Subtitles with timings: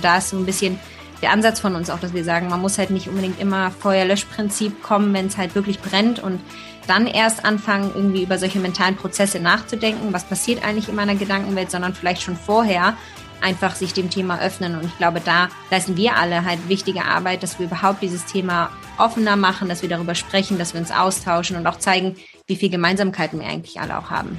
[0.00, 0.80] Und da ist so ein bisschen
[1.20, 4.82] der Ansatz von uns auch, dass wir sagen, man muss halt nicht unbedingt immer Feuerlöschprinzip
[4.82, 6.40] kommen, wenn es halt wirklich brennt und
[6.86, 11.70] dann erst anfangen, irgendwie über solche mentalen Prozesse nachzudenken, was passiert eigentlich in meiner Gedankenwelt,
[11.70, 12.96] sondern vielleicht schon vorher
[13.42, 14.74] einfach sich dem Thema öffnen.
[14.74, 18.70] Und ich glaube, da leisten wir alle halt wichtige Arbeit, dass wir überhaupt dieses Thema
[18.96, 22.70] offener machen, dass wir darüber sprechen, dass wir uns austauschen und auch zeigen, wie viel
[22.70, 24.38] Gemeinsamkeiten wir eigentlich alle auch haben.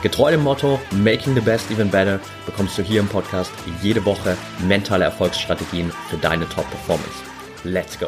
[0.00, 3.50] Getreu dem Motto Making the Best Even Better bekommst du hier im Podcast
[3.82, 4.36] jede Woche
[4.68, 7.24] mentale Erfolgsstrategien für deine Top-Performance.
[7.64, 8.06] Let's go!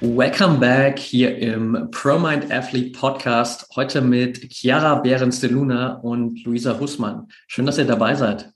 [0.00, 3.68] Welcome back hier im ProMind Athlete Podcast.
[3.76, 7.28] Heute mit Chiara Behrens de Luna und Luisa Hussmann.
[7.48, 8.50] Schön, dass ihr dabei seid.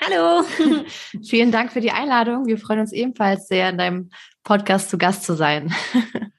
[0.00, 0.44] Hallo.
[1.28, 2.46] Vielen Dank für die Einladung.
[2.46, 4.10] Wir freuen uns ebenfalls sehr, in deinem
[4.44, 5.72] Podcast zu Gast zu sein.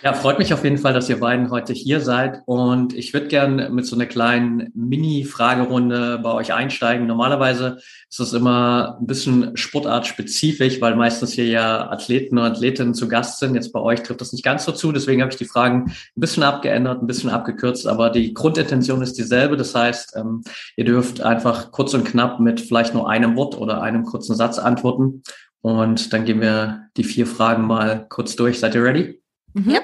[0.00, 2.42] Ja, freut mich auf jeden Fall, dass ihr beiden heute hier seid.
[2.46, 7.08] Und ich würde gerne mit so einer kleinen Mini-Fragerunde bei euch einsteigen.
[7.08, 13.08] Normalerweise ist es immer ein bisschen sportartspezifisch, weil meistens hier ja Athleten und Athletinnen zu
[13.08, 13.56] Gast sind.
[13.56, 14.92] Jetzt bei euch trifft das nicht ganz so zu.
[14.92, 17.88] Deswegen habe ich die Fragen ein bisschen abgeändert, ein bisschen abgekürzt.
[17.88, 19.56] Aber die Grundintention ist dieselbe.
[19.56, 20.44] Das heißt, ähm,
[20.76, 24.60] ihr dürft einfach kurz und knapp mit vielleicht nur einem Wort oder einem kurzen Satz
[24.60, 25.24] antworten.
[25.60, 28.58] Und dann gehen wir die vier Fragen mal kurz durch.
[28.58, 29.22] Seid ihr ready?
[29.54, 29.70] Mhm.
[29.70, 29.80] Ja.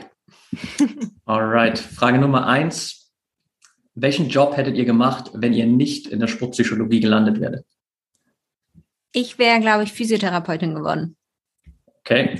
[1.24, 1.78] Alright.
[1.78, 3.12] Frage Nummer eins.
[3.94, 7.64] Welchen Job hättet ihr gemacht, wenn ihr nicht in der Sportpsychologie gelandet werdet?
[9.12, 11.16] Ich wäre, glaube ich, Physiotherapeutin geworden.
[12.00, 12.38] Okay.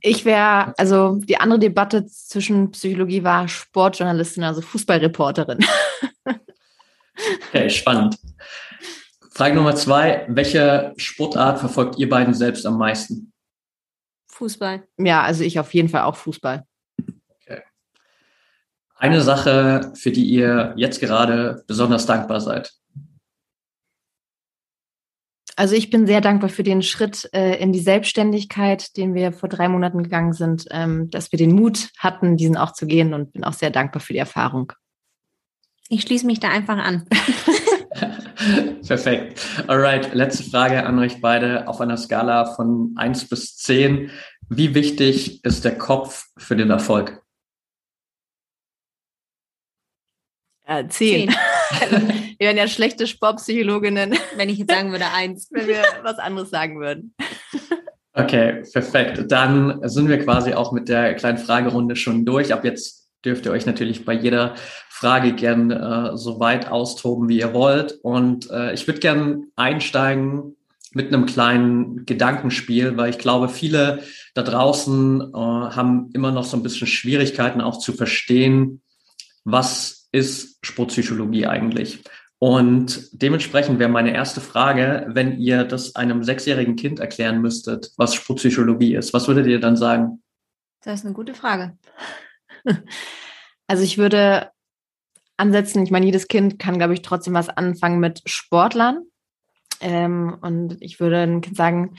[0.00, 5.64] Ich wäre, also die andere Debatte zwischen Psychologie war Sportjournalistin, also Fußballreporterin.
[7.48, 8.16] okay, spannend.
[9.38, 10.24] Frage Nummer zwei.
[10.26, 13.32] Welche Sportart verfolgt ihr beiden selbst am meisten?
[14.32, 14.82] Fußball.
[14.96, 16.64] Ja, also ich auf jeden Fall auch Fußball.
[17.40, 17.62] Okay.
[18.96, 22.72] Eine Sache, für die ihr jetzt gerade besonders dankbar seid.
[25.54, 29.48] Also ich bin sehr dankbar für den Schritt äh, in die Selbstständigkeit, den wir vor
[29.48, 33.34] drei Monaten gegangen sind, ähm, dass wir den Mut hatten, diesen auch zu gehen und
[33.34, 34.72] bin auch sehr dankbar für die Erfahrung.
[35.88, 37.06] Ich schließe mich da einfach an.
[38.86, 39.40] Perfekt.
[39.66, 44.10] Alright, letzte Frage an euch beide auf einer Skala von 1 bis 10.
[44.48, 47.22] Wie wichtig ist der Kopf für den Erfolg?
[50.66, 50.90] 10.
[50.90, 51.28] 10.
[51.90, 54.16] wir wären ja schlechte Sportpsychologinnen.
[54.36, 55.48] Wenn ich jetzt sagen würde 1.
[55.50, 57.14] Wenn wir was anderes sagen würden.
[58.12, 59.30] Okay, perfekt.
[59.30, 62.52] Dann sind wir quasi auch mit der kleinen Fragerunde schon durch.
[62.52, 64.54] Ab jetzt dürft ihr euch natürlich bei jeder
[64.88, 67.92] Frage gern äh, so weit austoben, wie ihr wollt.
[68.02, 70.56] Und äh, ich würde gern einsteigen
[70.92, 74.02] mit einem kleinen Gedankenspiel, weil ich glaube, viele
[74.34, 78.82] da draußen äh, haben immer noch so ein bisschen Schwierigkeiten auch zu verstehen,
[79.44, 82.02] was ist Sportpsychologie eigentlich?
[82.38, 88.14] Und dementsprechend wäre meine erste Frage, wenn ihr das einem sechsjährigen Kind erklären müsstet, was
[88.14, 90.22] Sportpsychologie ist, was würdet ihr dann sagen?
[90.82, 91.76] Das ist eine gute Frage.
[93.70, 94.50] Also ich würde
[95.36, 99.02] ansetzen, ich meine, jedes Kind kann, glaube ich, trotzdem was anfangen mit Sportlern.
[99.80, 101.96] Ähm, und ich würde sagen,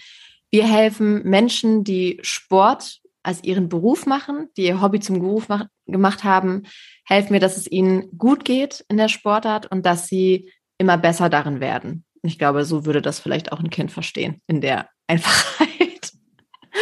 [0.52, 5.68] wir helfen Menschen, die Sport als ihren Beruf machen, die ihr Hobby zum Beruf mach,
[5.86, 6.64] gemacht haben,
[7.06, 11.30] helfen wir, dass es ihnen gut geht in der Sportart und dass sie immer besser
[11.30, 12.06] darin werden.
[12.24, 15.69] Ich glaube, so würde das vielleicht auch ein Kind verstehen, in der Einfachheit.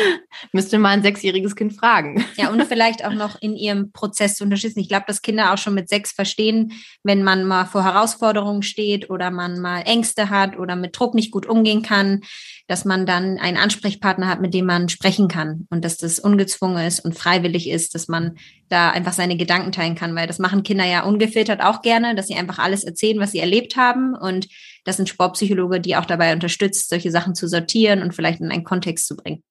[0.52, 2.24] Müsste mal ein sechsjähriges Kind fragen.
[2.36, 4.80] Ja, und vielleicht auch noch in ihrem Prozess zu unterstützen.
[4.80, 6.74] Ich glaube, dass Kinder auch schon mit sechs verstehen,
[7.04, 11.32] wenn man mal vor Herausforderungen steht oder man mal Ängste hat oder mit Druck nicht
[11.32, 12.22] gut umgehen kann,
[12.68, 16.86] dass man dann einen Ansprechpartner hat, mit dem man sprechen kann und dass das ungezwungen
[16.86, 18.38] ist und freiwillig ist, dass man
[18.70, 22.28] da einfach seine Gedanken teilen kann, weil das machen Kinder ja ungefiltert auch gerne, dass
[22.28, 24.48] sie einfach alles erzählen, was sie erlebt haben und
[24.84, 28.64] das sind Sportpsychologe, die auch dabei unterstützt, solche Sachen zu sortieren und vielleicht in einen
[28.64, 29.44] Kontext zu bringen.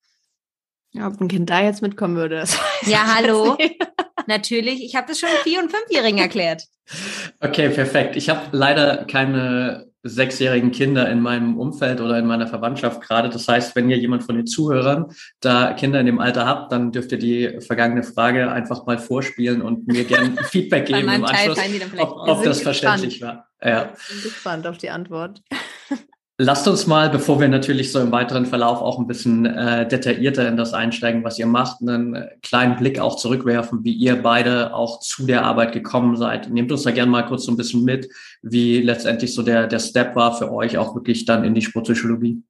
[0.97, 2.45] Ja, ob ein Kind da jetzt mitkommen würde.
[2.87, 3.57] ja, hallo.
[4.27, 4.83] Natürlich.
[4.83, 6.63] Ich habe das schon Vier- und Fünfjährigen erklärt.
[7.41, 8.17] Okay, perfekt.
[8.17, 13.29] Ich habe leider keine sechsjährigen Kinder in meinem Umfeld oder in meiner Verwandtschaft gerade.
[13.29, 15.07] Das heißt, wenn ihr jemand von den Zuhörern
[15.41, 19.63] da Kinder in dem Alter habt, dann dürft ihr die vergangene Frage einfach mal vorspielen
[19.63, 21.59] und mir gerne Feedback geben im Anschluss,
[21.99, 23.49] ob, ob das verständlich war.
[23.63, 23.93] Ja.
[23.99, 25.43] Ich bin gespannt auf die Antwort.
[26.39, 30.47] Lasst uns mal, bevor wir natürlich so im weiteren Verlauf auch ein bisschen äh, detaillierter
[30.47, 35.01] in das einsteigen, was ihr macht, einen kleinen Blick auch zurückwerfen, wie ihr beide auch
[35.01, 36.51] zu der Arbeit gekommen seid.
[36.51, 38.11] Nehmt uns da gerne mal kurz so ein bisschen mit,
[38.43, 42.43] wie letztendlich so der, der Step war für euch auch wirklich dann in die Sportpsychologie.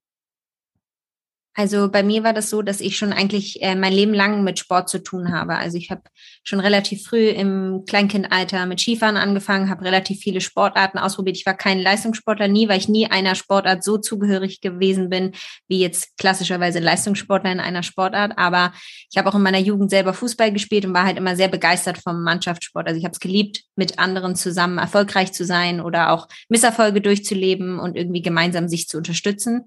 [1.59, 4.59] Also bei mir war das so, dass ich schon eigentlich äh, mein Leben lang mit
[4.59, 5.57] Sport zu tun habe.
[5.57, 6.03] Also ich habe
[6.45, 11.39] schon relativ früh im Kleinkindalter mit Skifahren angefangen, habe relativ viele Sportarten ausprobiert.
[11.39, 15.33] Ich war kein Leistungssportler nie, weil ich nie einer Sportart so zugehörig gewesen bin,
[15.67, 18.37] wie jetzt klassischerweise Leistungssportler in einer Sportart.
[18.37, 18.75] Aber
[19.11, 21.97] ich habe auch in meiner Jugend selber Fußball gespielt und war halt immer sehr begeistert
[21.97, 22.87] vom Mannschaftssport.
[22.87, 27.79] Also ich habe es geliebt, mit anderen zusammen erfolgreich zu sein oder auch Misserfolge durchzuleben
[27.79, 29.65] und irgendwie gemeinsam sich zu unterstützen.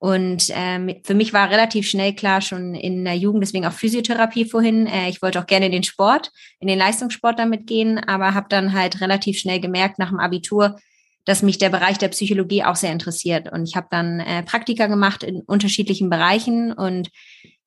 [0.00, 4.44] Und ähm, für mich war relativ schnell klar, schon in der Jugend, deswegen auch Physiotherapie
[4.44, 4.86] vorhin.
[4.86, 6.30] Äh, ich wollte auch gerne in den Sport,
[6.60, 10.76] in den Leistungssport damit gehen, aber habe dann halt relativ schnell gemerkt nach dem Abitur,
[11.24, 13.52] dass mich der Bereich der Psychologie auch sehr interessiert.
[13.52, 17.10] Und ich habe dann äh, Praktika gemacht in unterschiedlichen Bereichen und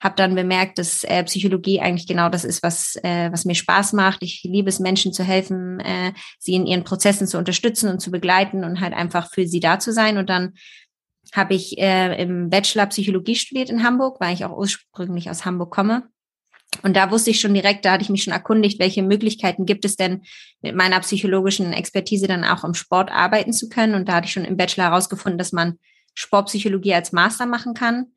[0.02, 3.94] habe dann bemerkt, dass äh, Psychologie eigentlich genau das ist, was, äh, was mir Spaß
[3.94, 4.24] macht.
[4.24, 8.10] Ich liebe es, Menschen zu helfen, äh, sie in ihren Prozessen zu unterstützen und zu
[8.10, 10.18] begleiten und halt einfach für sie da zu sein.
[10.18, 10.54] Und dann
[11.34, 15.72] habe ich äh, im Bachelor Psychologie studiert in Hamburg, weil ich auch ursprünglich aus Hamburg
[15.72, 16.04] komme.
[16.84, 19.86] Und da wusste ich schon direkt, da hatte ich mich schon erkundigt, welche Möglichkeiten gibt
[19.86, 20.24] es denn
[20.62, 23.94] mit meiner psychologischen Expertise dann auch im Sport arbeiten zu können.
[23.94, 25.78] Und da hatte ich schon im Bachelor herausgefunden, dass man
[26.14, 28.08] Sportpsychologie als Master machen kann.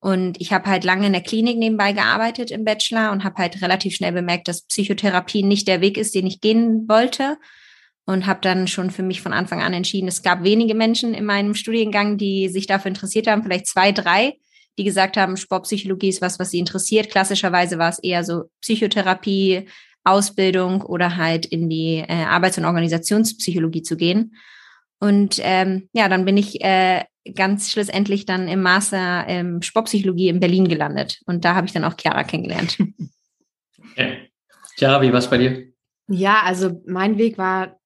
[0.00, 3.60] Und ich habe halt lange in der Klinik nebenbei gearbeitet im Bachelor und habe halt
[3.62, 7.36] relativ schnell bemerkt, dass Psychotherapie nicht der Weg ist, den ich gehen wollte
[8.08, 11.26] und habe dann schon für mich von Anfang an entschieden, es gab wenige Menschen in
[11.26, 14.38] meinem Studiengang, die sich dafür interessiert haben, vielleicht zwei, drei,
[14.78, 17.10] die gesagt haben, Sportpsychologie ist was, was sie interessiert.
[17.10, 19.66] Klassischerweise war es eher so Psychotherapie,
[20.04, 24.34] Ausbildung oder halt in die äh, Arbeits- und Organisationspsychologie zu gehen.
[25.00, 30.40] Und ähm, ja, dann bin ich äh, ganz schlussendlich dann im Master ähm, Sportpsychologie in
[30.40, 31.20] Berlin gelandet.
[31.26, 32.78] Und da habe ich dann auch Chiara kennengelernt.
[33.92, 34.30] Okay.
[34.76, 35.72] Chiara, wie war es bei dir?
[36.08, 37.78] Ja, also mein Weg war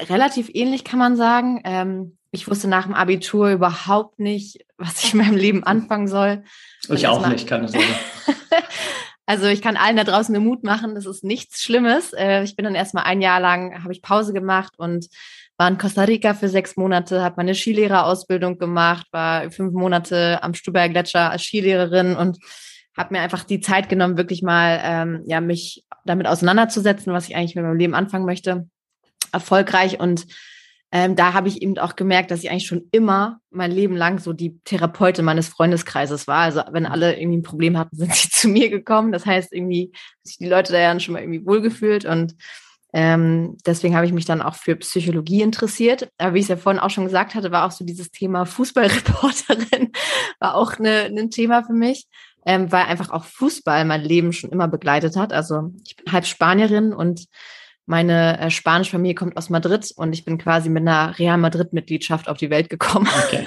[0.00, 1.60] relativ ähnlich, kann man sagen.
[1.64, 6.44] Ähm, ich wusste nach dem Abitur überhaupt nicht, was ich in meinem Leben anfangen soll.
[6.88, 7.86] Ich auch nicht, keine Sorge.
[9.26, 12.12] also ich kann allen da draußen den Mut machen, das ist nichts Schlimmes.
[12.12, 15.06] Äh, ich bin dann erstmal ein Jahr lang, habe ich Pause gemacht und
[15.56, 20.54] war in Costa Rica für sechs Monate, habe meine Skilehrerausbildung gemacht, war fünf Monate am
[20.54, 22.38] Stuber Gletscher als Skilehrerin und
[22.96, 27.36] habe mir einfach die Zeit genommen, wirklich mal ähm, ja mich damit auseinanderzusetzen, was ich
[27.36, 28.68] eigentlich mit meinem Leben anfangen möchte
[29.32, 30.26] erfolgreich und
[30.94, 34.20] ähm, da habe ich eben auch gemerkt, dass ich eigentlich schon immer mein Leben lang
[34.20, 36.42] so die Therapeutin meines Freundeskreises war.
[36.42, 39.10] Also wenn alle irgendwie ein Problem hatten, sind sie zu mir gekommen.
[39.10, 39.90] Das heißt irgendwie,
[40.22, 42.36] sich die Leute da ja schon mal irgendwie wohlgefühlt und
[42.92, 46.10] ähm, deswegen habe ich mich dann auch für Psychologie interessiert.
[46.16, 48.46] Aber wie ich es ja vorhin auch schon gesagt hatte, war auch so dieses Thema
[48.46, 49.90] Fußballreporterin
[50.38, 52.06] war auch eine, ein Thema für mich,
[52.46, 55.32] ähm, weil einfach auch Fußball mein Leben schon immer begleitet hat.
[55.32, 57.26] Also ich bin halb Spanierin und
[57.86, 62.28] meine äh, spanische Familie kommt aus Madrid und ich bin quasi mit einer Real Madrid-Mitgliedschaft
[62.28, 63.08] auf die Welt gekommen.
[63.26, 63.46] Okay.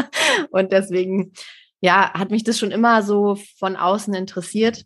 [0.50, 1.32] und deswegen,
[1.80, 4.84] ja, hat mich das schon immer so von außen interessiert.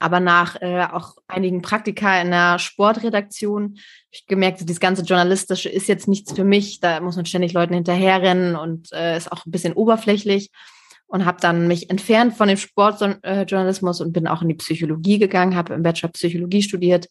[0.00, 3.78] Aber nach äh, auch einigen Praktika in der Sportredaktion habe
[4.10, 6.80] ich gemerkt, dieses ganze Journalistische ist jetzt nichts für mich.
[6.80, 10.50] Da muss man ständig Leuten hinterherrennen und äh, ist auch ein bisschen oberflächlich.
[11.06, 15.54] Und habe dann mich entfernt von dem Sportjournalismus und bin auch in die Psychologie gegangen,
[15.54, 17.08] habe im Bachelor Psychologie studiert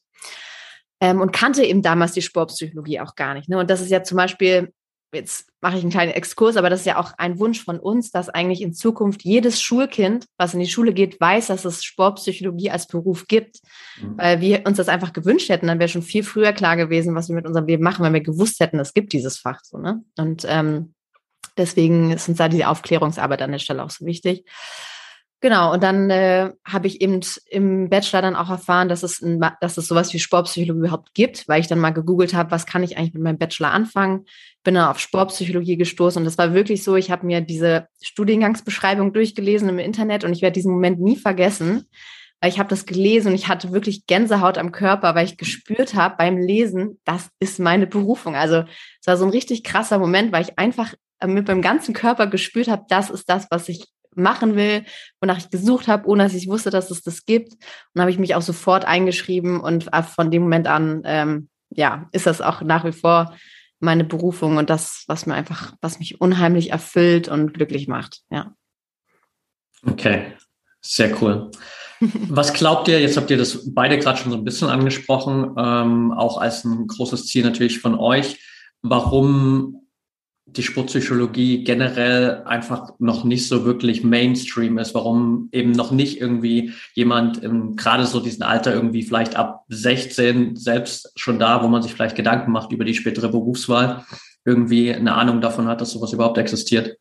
[1.03, 3.49] ähm, und kannte eben damals die Sportpsychologie auch gar nicht.
[3.49, 3.57] Ne?
[3.59, 4.73] Und das ist ja zum Beispiel,
[5.13, 8.11] jetzt mache ich einen kleinen Exkurs, aber das ist ja auch ein Wunsch von uns,
[8.11, 12.71] dass eigentlich in Zukunft jedes Schulkind, was in die Schule geht, weiß, dass es Sportpsychologie
[12.71, 13.59] als Beruf gibt,
[14.01, 14.17] mhm.
[14.17, 17.27] weil wir uns das einfach gewünscht hätten, dann wäre schon viel früher klar gewesen, was
[17.27, 19.77] wir mit unserem Leben machen, wenn wir gewusst hätten, es gibt dieses Fach so.
[19.77, 20.03] Ne?
[20.17, 20.92] Und ähm,
[21.57, 24.45] deswegen ist uns da diese Aufklärungsarbeit an der Stelle auch so wichtig.
[25.43, 27.19] Genau, und dann äh, habe ich eben
[27.49, 31.49] im Bachelor dann auch erfahren, dass es, ein, dass es sowas wie Sportpsychologie überhaupt gibt,
[31.49, 34.23] weil ich dann mal gegoogelt habe, was kann ich eigentlich mit meinem Bachelor anfangen.
[34.63, 39.11] Bin dann auf Sportpsychologie gestoßen und das war wirklich so, ich habe mir diese Studiengangsbeschreibung
[39.11, 41.89] durchgelesen im Internet und ich werde diesen Moment nie vergessen,
[42.39, 45.93] weil ich habe das gelesen und ich hatte wirklich Gänsehaut am Körper, weil ich gespürt
[45.93, 48.37] habe beim Lesen, das ist meine Berufung.
[48.37, 48.63] Also
[49.01, 50.93] es war so ein richtig krasser Moment, weil ich einfach
[51.27, 54.85] mit meinem ganzen Körper gespürt habe, das ist das, was ich machen will,
[55.21, 57.53] wonach ich gesucht habe, ohne dass ich wusste, dass es das gibt.
[57.93, 62.27] Und habe ich mich auch sofort eingeschrieben und von dem Moment an, ähm, ja, ist
[62.27, 63.35] das auch nach wie vor
[63.79, 68.21] meine Berufung und das, was mir einfach, was mich unheimlich erfüllt und glücklich macht.
[68.29, 68.53] Ja.
[69.85, 70.33] Okay,
[70.81, 71.51] sehr cool.
[72.29, 76.11] Was glaubt ihr, jetzt habt ihr das beide gerade schon so ein bisschen angesprochen, ähm,
[76.11, 78.41] auch als ein großes Ziel natürlich von euch,
[78.81, 79.82] warum
[80.45, 86.73] die Sportpsychologie generell einfach noch nicht so wirklich Mainstream ist, warum eben noch nicht irgendwie
[86.93, 91.81] jemand im, gerade so diesen Alter irgendwie vielleicht ab 16 selbst schon da, wo man
[91.81, 94.05] sich vielleicht Gedanken macht über die spätere Berufswahl,
[94.43, 96.97] irgendwie eine Ahnung davon hat, dass sowas überhaupt existiert.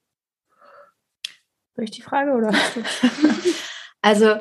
[1.74, 2.52] Durch die Frage oder?
[4.02, 4.36] also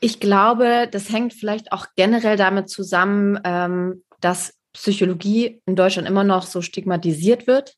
[0.00, 6.24] ich glaube, das hängt vielleicht auch generell damit zusammen, ähm, dass Psychologie in Deutschland immer
[6.24, 7.76] noch so stigmatisiert wird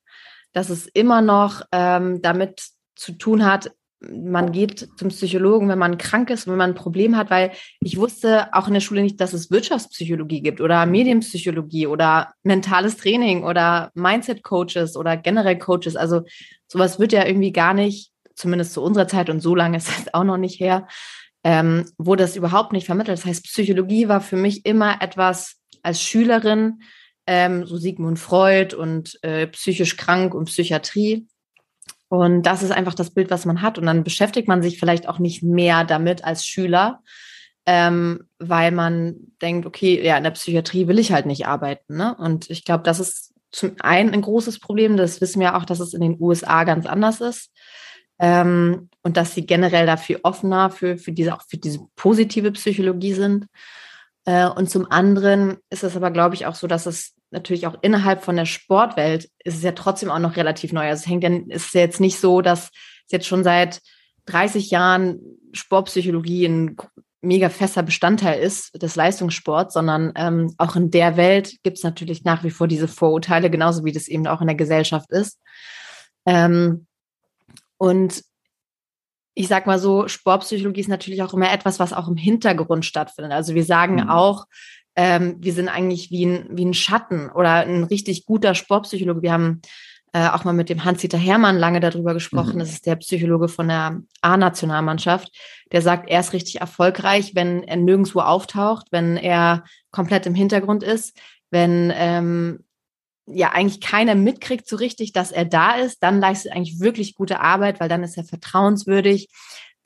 [0.58, 5.98] dass es immer noch ähm, damit zu tun hat, man geht zum Psychologen, wenn man
[5.98, 9.20] krank ist, wenn man ein Problem hat, weil ich wusste auch in der Schule nicht,
[9.20, 15.94] dass es Wirtschaftspsychologie gibt oder Medienpsychologie oder mentales Training oder Mindset-Coaches oder generell Coaches.
[15.94, 16.22] Also
[16.66, 20.12] sowas wird ja irgendwie gar nicht, zumindest zu unserer Zeit und so lange ist es
[20.12, 20.88] auch noch nicht her,
[21.44, 23.16] ähm, wurde das überhaupt nicht vermittelt.
[23.16, 26.80] Das heißt, Psychologie war für mich immer etwas als Schülerin,
[27.28, 31.28] ähm, so Sigmund Freud und äh, psychisch krank und Psychiatrie.
[32.08, 33.76] Und das ist einfach das Bild, was man hat.
[33.76, 37.02] Und dann beschäftigt man sich vielleicht auch nicht mehr damit als Schüler,
[37.66, 41.98] ähm, weil man denkt, okay, ja, in der Psychiatrie will ich halt nicht arbeiten.
[41.98, 42.16] Ne?
[42.16, 44.96] Und ich glaube, das ist zum einen ein großes Problem.
[44.96, 47.50] Das wissen wir auch, dass es in den USA ganz anders ist.
[48.18, 53.12] Ähm, und dass sie generell dafür offener für, für diese, auch für diese positive Psychologie
[53.12, 53.48] sind.
[54.24, 57.76] Äh, und zum anderen ist es aber, glaube ich, auch so, dass es natürlich auch
[57.82, 60.88] innerhalb von der Sportwelt ist es ja trotzdem auch noch relativ neu.
[60.88, 62.70] Also es hängt ja, ist ja jetzt nicht so, dass
[63.06, 63.80] es jetzt schon seit
[64.26, 65.20] 30 Jahren
[65.52, 66.76] Sportpsychologie ein
[67.20, 72.24] mega fester Bestandteil ist des Leistungssports, sondern ähm, auch in der Welt gibt es natürlich
[72.24, 75.38] nach wie vor diese Vorurteile, genauso wie das eben auch in der Gesellschaft ist.
[76.26, 76.86] Ähm,
[77.76, 78.22] und
[79.34, 83.32] ich sag mal so, Sportpsychologie ist natürlich auch immer etwas, was auch im Hintergrund stattfindet.
[83.32, 84.10] Also wir sagen mhm.
[84.10, 84.46] auch,
[84.98, 89.22] ähm, wir sind eigentlich wie ein, wie ein Schatten oder ein richtig guter Sportpsychologe.
[89.22, 89.62] Wir haben
[90.12, 92.56] äh, auch mal mit dem Hans-Dieter Hermann lange darüber gesprochen.
[92.56, 92.58] Mhm.
[92.58, 95.30] Das ist der Psychologe von der A-Nationalmannschaft.
[95.70, 99.62] Der sagt, er ist richtig erfolgreich, wenn er nirgendwo auftaucht, wenn er
[99.92, 101.16] komplett im Hintergrund ist,
[101.50, 102.64] wenn ähm,
[103.26, 107.14] ja eigentlich keiner mitkriegt so richtig, dass er da ist, dann leistet er eigentlich wirklich
[107.14, 109.28] gute Arbeit, weil dann ist er vertrauenswürdig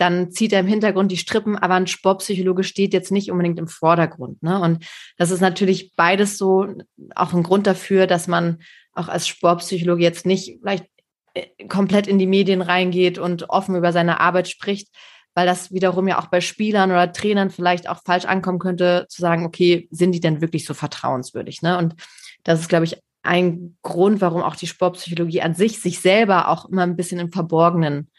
[0.03, 3.69] dann zieht er im Hintergrund die Strippen, aber ein Sportpsychologe steht jetzt nicht unbedingt im
[3.69, 4.43] Vordergrund.
[4.43, 4.61] Ne?
[4.61, 4.85] Und
[5.17, 6.67] das ist natürlich beides so
[7.15, 8.59] auch ein Grund dafür, dass man
[8.95, 10.87] auch als Sportpsychologe jetzt nicht vielleicht
[11.35, 14.89] äh, komplett in die Medien reingeht und offen über seine Arbeit spricht,
[15.35, 19.21] weil das wiederum ja auch bei Spielern oder Trainern vielleicht auch falsch ankommen könnte, zu
[19.23, 21.63] sagen, okay, sind die denn wirklich so vertrauenswürdig?
[21.63, 21.79] Ne?
[21.79, 21.95] Und
[22.43, 26.69] das ist, glaube ich, ein Grund, warum auch die Sportpsychologie an sich sich selber auch
[26.69, 28.11] immer ein bisschen im Verborgenen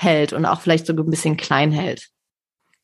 [0.00, 2.08] hält und auch vielleicht sogar ein bisschen klein hält.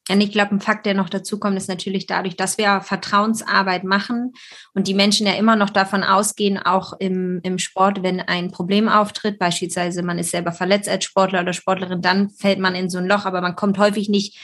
[0.09, 3.83] Und ich glaube, ein Fakt, der noch dazu kommt, ist natürlich dadurch, dass wir Vertrauensarbeit
[3.83, 4.35] machen
[4.73, 8.89] und die Menschen ja immer noch davon ausgehen, auch im, im Sport, wenn ein Problem
[8.89, 12.99] auftritt, beispielsweise man ist selber verletzt als Sportler oder Sportlerin, dann fällt man in so
[12.99, 14.39] ein Loch, aber man kommt häufig nicht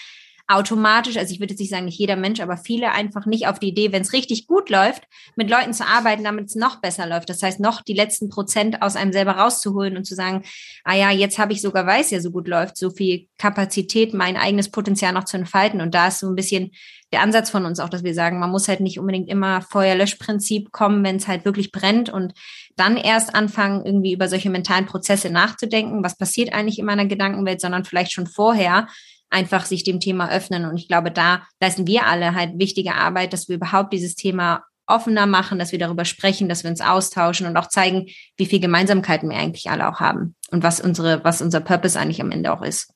[0.49, 3.59] automatisch, also ich würde jetzt nicht sagen, nicht jeder Mensch, aber viele einfach nicht auf
[3.59, 5.05] die Idee, wenn es richtig gut läuft,
[5.37, 7.29] mit Leuten zu arbeiten, damit es noch besser läuft.
[7.29, 10.45] Das heißt, noch die letzten Prozent aus einem selber rauszuholen und zu sagen,
[10.85, 14.37] ah ja, jetzt habe ich sogar, weiß ja so gut läuft, so viel Kapazität, mein
[14.37, 15.81] eigenes Potenzial noch zu entfalten.
[15.81, 16.73] Und da ist so ein bisschen
[17.13, 20.73] der Ansatz von uns auch, dass wir sagen, man muss halt nicht unbedingt immer Feuerlöschprinzip
[20.73, 22.33] kommen, wenn es halt wirklich brennt und
[22.77, 26.03] dann erst anfangen, irgendwie über solche mentalen Prozesse nachzudenken.
[26.03, 28.89] Was passiert eigentlich in meiner Gedankenwelt, sondern vielleicht schon vorher
[29.33, 30.65] einfach sich dem Thema öffnen.
[30.67, 34.63] Und ich glaube, da leisten wir alle halt wichtige Arbeit, dass wir überhaupt dieses Thema
[34.87, 38.61] offener machen, dass wir darüber sprechen, dass wir uns austauschen und auch zeigen, wie viel
[38.61, 42.53] Gemeinsamkeiten wir eigentlich alle auch haben und was unsere, was unser Purpose eigentlich am Ende
[42.53, 42.93] auch ist.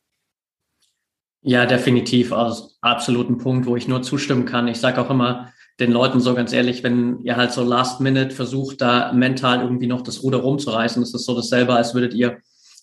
[1.43, 2.33] Ja, definitiv.
[2.33, 4.67] Also absoluten Punkt, wo ich nur zustimmen kann.
[4.67, 8.35] Ich sage auch immer den Leuten so ganz ehrlich, wenn ihr halt so last minute
[8.35, 12.39] versucht, da mental irgendwie noch das Ruder rumzureißen, ist das so dasselbe, als würdet ihr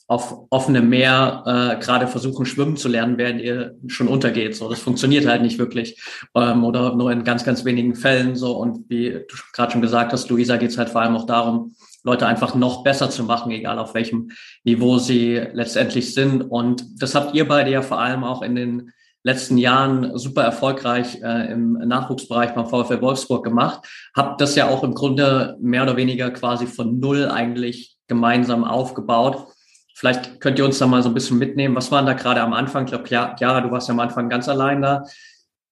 [0.08, 4.56] auf offenem Meer äh, gerade versuchen, schwimmen zu lernen, während ihr schon untergeht.
[4.56, 6.02] So, das funktioniert halt nicht wirklich.
[6.36, 8.58] Ähm, oder nur in ganz, ganz wenigen Fällen so.
[8.58, 11.76] Und wie du gerade schon gesagt hast, Luisa, geht es halt vor allem auch darum,
[12.04, 14.32] Leute einfach noch besser zu machen, egal auf welchem
[14.64, 16.42] Niveau sie letztendlich sind.
[16.42, 18.92] Und das habt ihr beide ja vor allem auch in den
[19.24, 23.88] letzten Jahren super erfolgreich äh, im Nachwuchsbereich beim VfL Wolfsburg gemacht.
[24.14, 29.48] Habt das ja auch im Grunde mehr oder weniger quasi von null eigentlich gemeinsam aufgebaut.
[29.94, 31.76] Vielleicht könnt ihr uns da mal so ein bisschen mitnehmen.
[31.76, 32.86] Was waren da gerade am Anfang?
[32.86, 35.06] Ich glaube, Chiara, du warst ja am Anfang ganz allein da.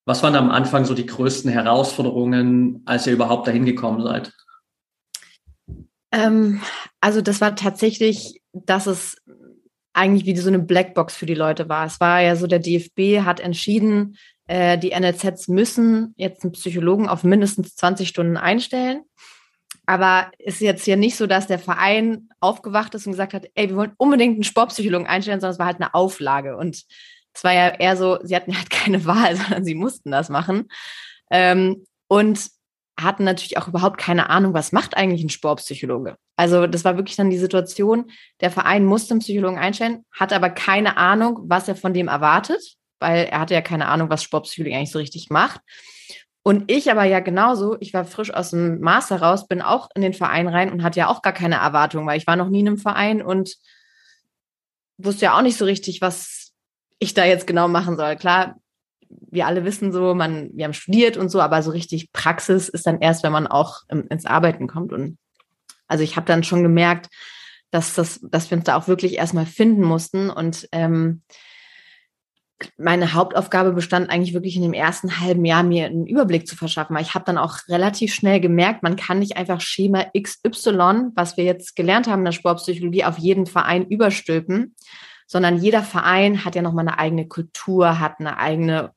[0.05, 4.31] Was waren da am Anfang so die größten Herausforderungen, als ihr überhaupt dahin gekommen seid?
[6.11, 6.61] Ähm,
[6.99, 9.17] also das war tatsächlich, dass es
[9.93, 11.85] eigentlich wie so eine Blackbox für die Leute war.
[11.85, 17.07] Es war ja so, der DFB hat entschieden, äh, die NLZs müssen jetzt einen Psychologen
[17.07, 19.03] auf mindestens 20 Stunden einstellen.
[19.85, 23.47] Aber es ist jetzt ja nicht so, dass der Verein aufgewacht ist und gesagt hat,
[23.55, 26.55] ey, wir wollen unbedingt einen Sportpsychologen einstellen, sondern es war halt eine Auflage.
[26.55, 26.83] Und
[27.33, 30.69] es war ja eher so, sie hatten halt keine Wahl, sondern sie mussten das machen.
[31.29, 32.49] Ähm, und
[32.99, 36.17] hatten natürlich auch überhaupt keine Ahnung, was macht eigentlich ein Sportpsychologe.
[36.35, 38.11] Also das war wirklich dann die Situation,
[38.41, 42.61] der Verein musste einen Psychologen einstellen, hatte aber keine Ahnung, was er von dem erwartet,
[42.99, 45.61] weil er hatte ja keine Ahnung, was Sportpsychologie eigentlich so richtig macht.
[46.43, 50.01] Und ich aber ja genauso, ich war frisch aus dem Master raus, bin auch in
[50.01, 52.61] den Verein rein und hatte ja auch gar keine Erwartung, weil ich war noch nie
[52.61, 53.55] in einem Verein und
[54.97, 56.51] wusste ja auch nicht so richtig, was
[56.99, 58.15] ich da jetzt genau machen soll.
[58.15, 58.55] Klar,
[59.09, 62.87] wir alle wissen so, man, wir haben studiert und so, aber so richtig Praxis ist
[62.87, 64.93] dann erst, wenn man auch ins Arbeiten kommt.
[64.93, 65.17] Und
[65.87, 67.09] also ich habe dann schon gemerkt,
[67.69, 70.29] dass das, dass wir uns da auch wirklich erstmal finden mussten.
[70.29, 71.23] Und ähm,
[72.77, 76.95] meine Hauptaufgabe bestand eigentlich wirklich in dem ersten halben Jahr, mir einen Überblick zu verschaffen.
[76.95, 81.37] Weil ich habe dann auch relativ schnell gemerkt, man kann nicht einfach Schema XY, was
[81.37, 84.75] wir jetzt gelernt haben in der Sportpsychologie, auf jeden Verein überstülpen,
[85.27, 88.91] sondern jeder Verein hat ja nochmal eine eigene Kultur, hat eine eigene,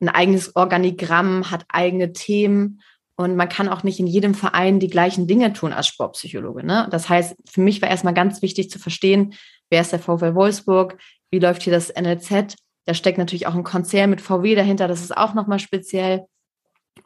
[0.00, 2.82] ein eigenes Organigramm, hat eigene Themen.
[3.16, 6.64] Und man kann auch nicht in jedem Verein die gleichen Dinge tun als Sportpsychologe.
[6.64, 6.86] Ne?
[6.90, 9.34] Das heißt, für mich war erstmal ganz wichtig zu verstehen,
[9.70, 10.98] wer ist der VfL Wolfsburg,
[11.30, 12.56] wie läuft hier das NLZ,
[12.86, 16.26] da steckt natürlich auch ein Konzern mit VW dahinter, das ist auch nochmal speziell.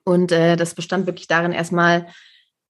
[0.04, 2.06] Und äh, das bestand wirklich darin, erstmal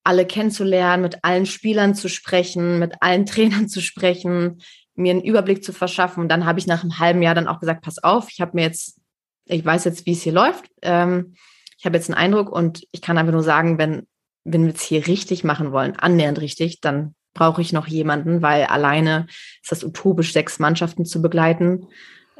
[0.04, 4.62] alle kennenzulernen, mit allen Spielern zu sprechen, mit allen Trainern zu sprechen,
[4.94, 6.22] mir einen Überblick zu verschaffen.
[6.22, 8.52] Und dann habe ich nach einem halben Jahr dann auch gesagt, pass auf, ich habe
[8.54, 9.00] mir jetzt,
[9.44, 10.66] ich weiß jetzt, wie es hier läuft.
[10.82, 11.34] Ähm,
[11.78, 14.06] ich habe jetzt einen Eindruck und ich kann einfach nur sagen, wenn,
[14.44, 18.64] wenn wir es hier richtig machen wollen, annähernd richtig, dann brauche ich noch jemanden, weil
[18.64, 19.26] alleine
[19.62, 21.86] ist das utopisch, sechs Mannschaften zu begleiten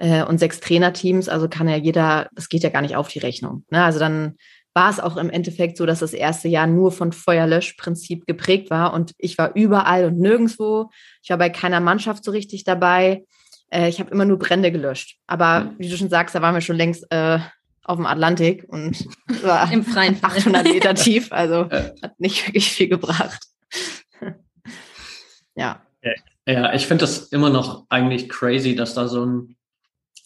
[0.01, 3.19] äh, und sechs Trainerteams, also kann ja jeder, das geht ja gar nicht auf die
[3.19, 3.65] Rechnung.
[3.71, 3.85] Ne?
[3.85, 4.37] Also dann
[4.73, 8.95] war es auch im Endeffekt so, dass das erste Jahr nur von Feuerlöschprinzip geprägt war
[8.95, 10.91] und ich war überall und nirgendwo.
[11.23, 13.25] Ich war bei keiner Mannschaft so richtig dabei.
[13.69, 15.19] Äh, ich habe immer nur Brände gelöscht.
[15.27, 17.39] Aber wie du schon sagst, da waren wir schon längst äh,
[17.85, 19.07] auf dem Atlantik und
[19.43, 23.43] war im freien 800 Meter tief, also hat nicht wirklich viel gebracht.
[25.55, 25.83] ja.
[26.47, 29.57] Ja, ich finde das immer noch eigentlich crazy, dass da so ein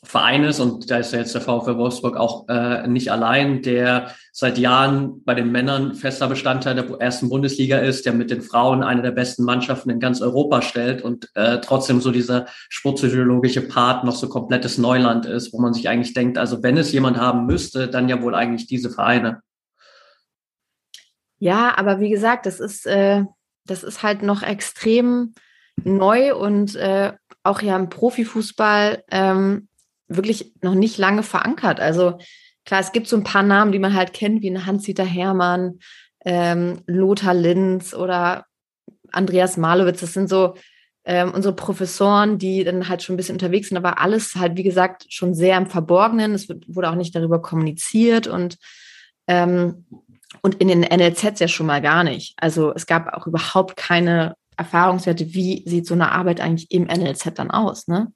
[0.04, 4.10] Verein ist, und da ist ja jetzt der VfL Wolfsburg auch äh, nicht allein, der
[4.32, 8.82] seit Jahren bei den Männern fester Bestandteil der ersten Bundesliga ist, der mit den Frauen
[8.82, 14.04] eine der besten Mannschaften in ganz Europa stellt und äh, trotzdem so dieser sportpsychologische Part
[14.04, 17.46] noch so komplettes Neuland ist, wo man sich eigentlich denkt, also wenn es jemand haben
[17.46, 19.40] müsste, dann ja wohl eigentlich diese Vereine.
[21.38, 23.24] Ja, aber wie gesagt, das ist, äh,
[23.66, 25.34] das ist halt noch extrem
[25.82, 27.12] neu und äh,
[27.42, 29.68] auch ja im Profifußball ähm,
[30.08, 31.80] wirklich noch nicht lange verankert.
[31.80, 32.18] Also
[32.64, 35.78] klar, es gibt so ein paar Namen, die man halt kennt, wie Hans-Dieter Hermann,
[36.24, 38.46] ähm, Lothar Linz oder
[39.12, 40.00] Andreas Malowitz.
[40.00, 40.54] Das sind so
[41.04, 44.62] ähm, unsere Professoren, die dann halt schon ein bisschen unterwegs sind, aber alles halt, wie
[44.62, 46.32] gesagt, schon sehr im Verborgenen.
[46.32, 48.56] Es wurde auch nicht darüber kommuniziert und
[49.26, 49.86] ähm,
[50.42, 52.34] und in den NLZs ja schon mal gar nicht.
[52.36, 57.34] Also es gab auch überhaupt keine Erfahrungswerte, wie sieht so eine Arbeit eigentlich im NLZ
[57.34, 58.12] dann aus, ne?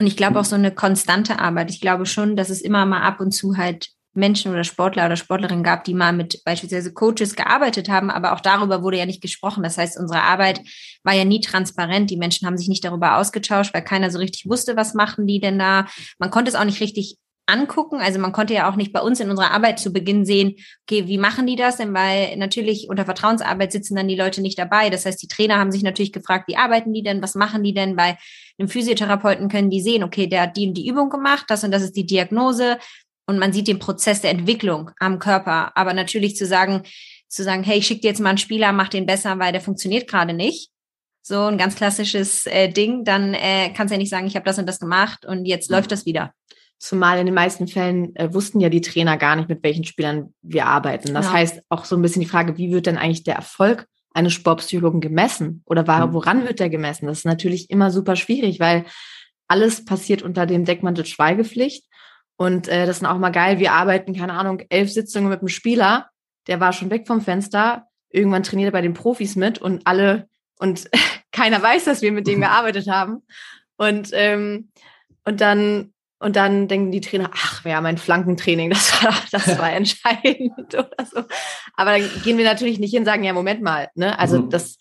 [0.00, 1.70] Und ich glaube auch so eine konstante Arbeit.
[1.70, 5.16] Ich glaube schon, dass es immer mal ab und zu halt Menschen oder Sportler oder
[5.16, 9.22] Sportlerinnen gab, die mal mit beispielsweise Coaches gearbeitet haben, aber auch darüber wurde ja nicht
[9.22, 9.62] gesprochen.
[9.62, 10.60] Das heißt, unsere Arbeit
[11.04, 12.10] war ja nie transparent.
[12.10, 15.40] Die Menschen haben sich nicht darüber ausgetauscht, weil keiner so richtig wusste, was machen die
[15.40, 15.86] denn da.
[16.18, 17.16] Man konnte es auch nicht richtig
[17.48, 18.00] angucken.
[18.00, 20.56] Also man konnte ja auch nicht bei uns in unserer Arbeit zu Beginn sehen,
[20.86, 21.94] okay, wie machen die das denn?
[21.94, 24.90] Weil natürlich unter Vertrauensarbeit sitzen dann die Leute nicht dabei.
[24.90, 27.22] Das heißt, die Trainer haben sich natürlich gefragt, wie arbeiten die denn?
[27.22, 27.96] Was machen die denn?
[27.96, 28.18] Bei
[28.58, 31.70] einem Physiotherapeuten können die sehen, okay, der hat die und die Übung gemacht, das und
[31.70, 32.78] das ist die Diagnose.
[33.26, 35.76] Und man sieht den Prozess der Entwicklung am Körper.
[35.76, 36.82] Aber natürlich zu sagen,
[37.28, 39.60] zu sagen, hey, ich schicke dir jetzt mal einen Spieler, mach den besser, weil der
[39.60, 40.70] funktioniert gerade nicht.
[41.22, 44.46] So ein ganz klassisches äh, Ding, dann äh, kannst du ja nicht sagen, ich habe
[44.46, 45.76] das und das gemacht und jetzt mhm.
[45.76, 46.32] läuft das wieder.
[46.78, 50.32] Zumal in den meisten Fällen äh, wussten ja die Trainer gar nicht, mit welchen Spielern
[50.40, 51.12] wir arbeiten.
[51.12, 51.32] Das ja.
[51.32, 55.00] heißt auch so ein bisschen die Frage, wie wird denn eigentlich der Erfolg eines Sportpsychologen
[55.00, 55.62] gemessen?
[55.66, 56.12] Oder war, mhm.
[56.12, 57.06] woran wird der gemessen?
[57.06, 58.84] Das ist natürlich immer super schwierig, weil
[59.48, 61.84] alles passiert unter dem Deckmantel Schweigepflicht.
[62.36, 63.58] Und äh, das ist auch mal geil.
[63.58, 66.08] Wir arbeiten, keine Ahnung, elf Sitzungen mit einem Spieler,
[66.46, 67.86] der war schon weg vom Fenster.
[68.10, 70.88] Irgendwann trainiert er bei den Profis mit und alle und
[71.32, 73.22] keiner weiß, dass wir mit dem gearbeitet haben.
[73.76, 74.70] Und ähm,
[75.24, 79.72] und dann Und dann denken die Trainer, ach, wäre mein Flankentraining, das war, das war
[79.72, 81.22] entscheidend oder so.
[81.74, 84.18] Aber dann gehen wir natürlich nicht hin und sagen, ja, Moment mal, ne?
[84.18, 84.50] Also mhm.
[84.50, 84.78] das,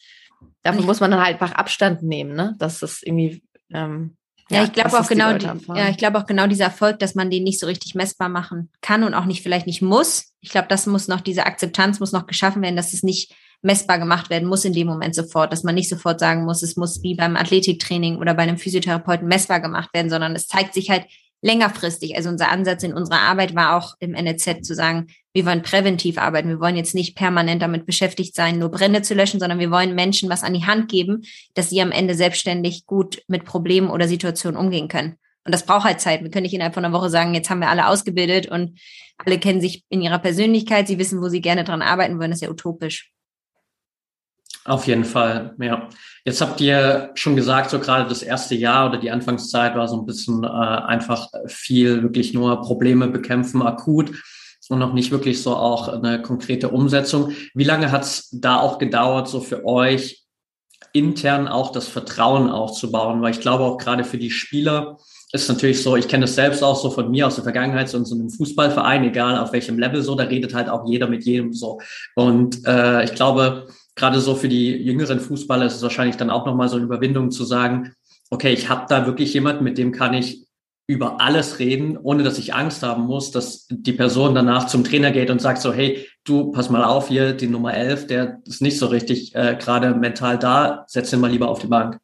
[0.63, 2.55] dafür muss man dann halt einfach Abstand nehmen, ne?
[2.57, 4.17] Das ist irgendwie, ähm,
[4.49, 5.45] ja, ja, ich glaube auch genau, die,
[5.75, 8.71] ja, ich glaube auch genau dieser Erfolg, dass man den nicht so richtig messbar machen
[8.81, 10.31] kann und auch nicht vielleicht nicht muss.
[10.39, 13.99] Ich glaube, das muss noch diese Akzeptanz muss noch geschaffen werden, dass es nicht messbar
[13.99, 17.03] gemacht werden muss in dem Moment sofort, dass man nicht sofort sagen muss, es muss
[17.03, 21.05] wie beim Athletiktraining oder bei einem Physiotherapeuten messbar gemacht werden, sondern es zeigt sich halt
[21.41, 22.15] längerfristig.
[22.15, 26.17] Also unser Ansatz in unserer Arbeit war auch im NEZ zu sagen, wir wollen präventiv
[26.17, 26.49] arbeiten.
[26.49, 29.95] Wir wollen jetzt nicht permanent damit beschäftigt sein, nur Brände zu löschen, sondern wir wollen
[29.95, 31.23] Menschen was an die Hand geben,
[31.53, 35.17] dass sie am Ende selbstständig gut mit Problemen oder Situationen umgehen können.
[35.45, 36.23] Und das braucht halt Zeit.
[36.23, 38.79] Wir können nicht innerhalb von einer Woche sagen, jetzt haben wir alle ausgebildet und
[39.17, 42.31] alle kennen sich in ihrer Persönlichkeit, sie wissen, wo sie gerne dran arbeiten wollen.
[42.31, 43.11] Das ist ja utopisch.
[44.67, 45.87] Auf jeden Fall, ja.
[46.25, 49.97] Jetzt habt ihr schon gesagt, so gerade das erste Jahr oder die Anfangszeit war so
[49.97, 54.11] ein bisschen äh, einfach viel wirklich nur Probleme bekämpfen, akut
[54.67, 57.31] und noch nicht wirklich so auch eine konkrete Umsetzung.
[57.53, 60.25] Wie lange hat es da auch gedauert, so für euch
[60.91, 63.21] intern auch das Vertrauen aufzubauen?
[63.21, 64.97] Weil ich glaube auch gerade für die Spieler
[65.31, 67.97] ist natürlich so, ich kenne das selbst auch so von mir aus der Vergangenheit, so
[67.97, 71.23] in so einem Fußballverein, egal auf welchem Level so, da redet halt auch jeder mit
[71.23, 71.79] jedem so.
[72.15, 76.45] Und äh, ich glaube, gerade so für die jüngeren Fußballer ist es wahrscheinlich dann auch
[76.45, 77.93] nochmal so eine Überwindung zu sagen,
[78.29, 80.47] okay, ich habe da wirklich jemanden, mit dem kann ich
[80.89, 85.11] über alles reden, ohne dass ich Angst haben muss, dass die Person danach zum Trainer
[85.11, 88.61] geht und sagt so, hey, du, pass mal auf hier, die Nummer 11, der ist
[88.61, 91.99] nicht so richtig äh, gerade mental da, setz ihn mal lieber auf die Bank.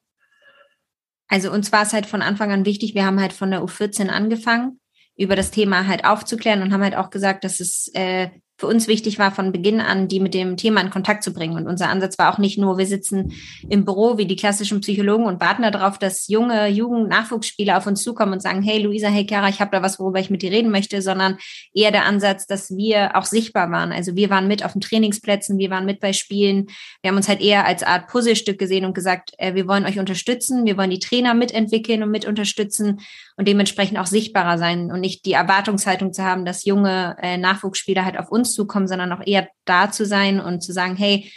[1.30, 4.10] Also uns war es halt von Anfang an wichtig, wir haben halt von der U14
[4.10, 4.82] angefangen,
[5.16, 8.30] über das Thema halt aufzuklären und haben halt auch gesagt, dass es äh,
[8.64, 11.58] für uns wichtig war, von Beginn an die mit dem Thema in Kontakt zu bringen.
[11.58, 13.34] Und unser Ansatz war auch nicht nur, wir sitzen
[13.68, 18.32] im Büro wie die klassischen Psychologen und warten darauf, dass junge Jugend-Nachwuchsspieler auf uns zukommen
[18.32, 20.72] und sagen, hey Luisa, hey Kara, ich habe da was, worüber ich mit dir reden
[20.72, 21.40] möchte, sondern
[21.74, 23.92] eher der Ansatz, dass wir auch sichtbar waren.
[23.92, 26.68] Also wir waren mit auf den Trainingsplätzen, wir waren mit bei Spielen.
[27.02, 30.00] Wir haben uns halt eher als Art Puzzlestück gesehen und gesagt, äh, wir wollen euch
[30.00, 33.02] unterstützen, wir wollen die Trainer mitentwickeln und mit unterstützen
[33.38, 38.06] und dementsprechend auch sichtbarer sein und nicht die Erwartungshaltung zu haben, dass junge äh, Nachwuchsspieler
[38.06, 41.32] halt auf uns zukommen, sondern auch eher da zu sein und zu sagen, hey,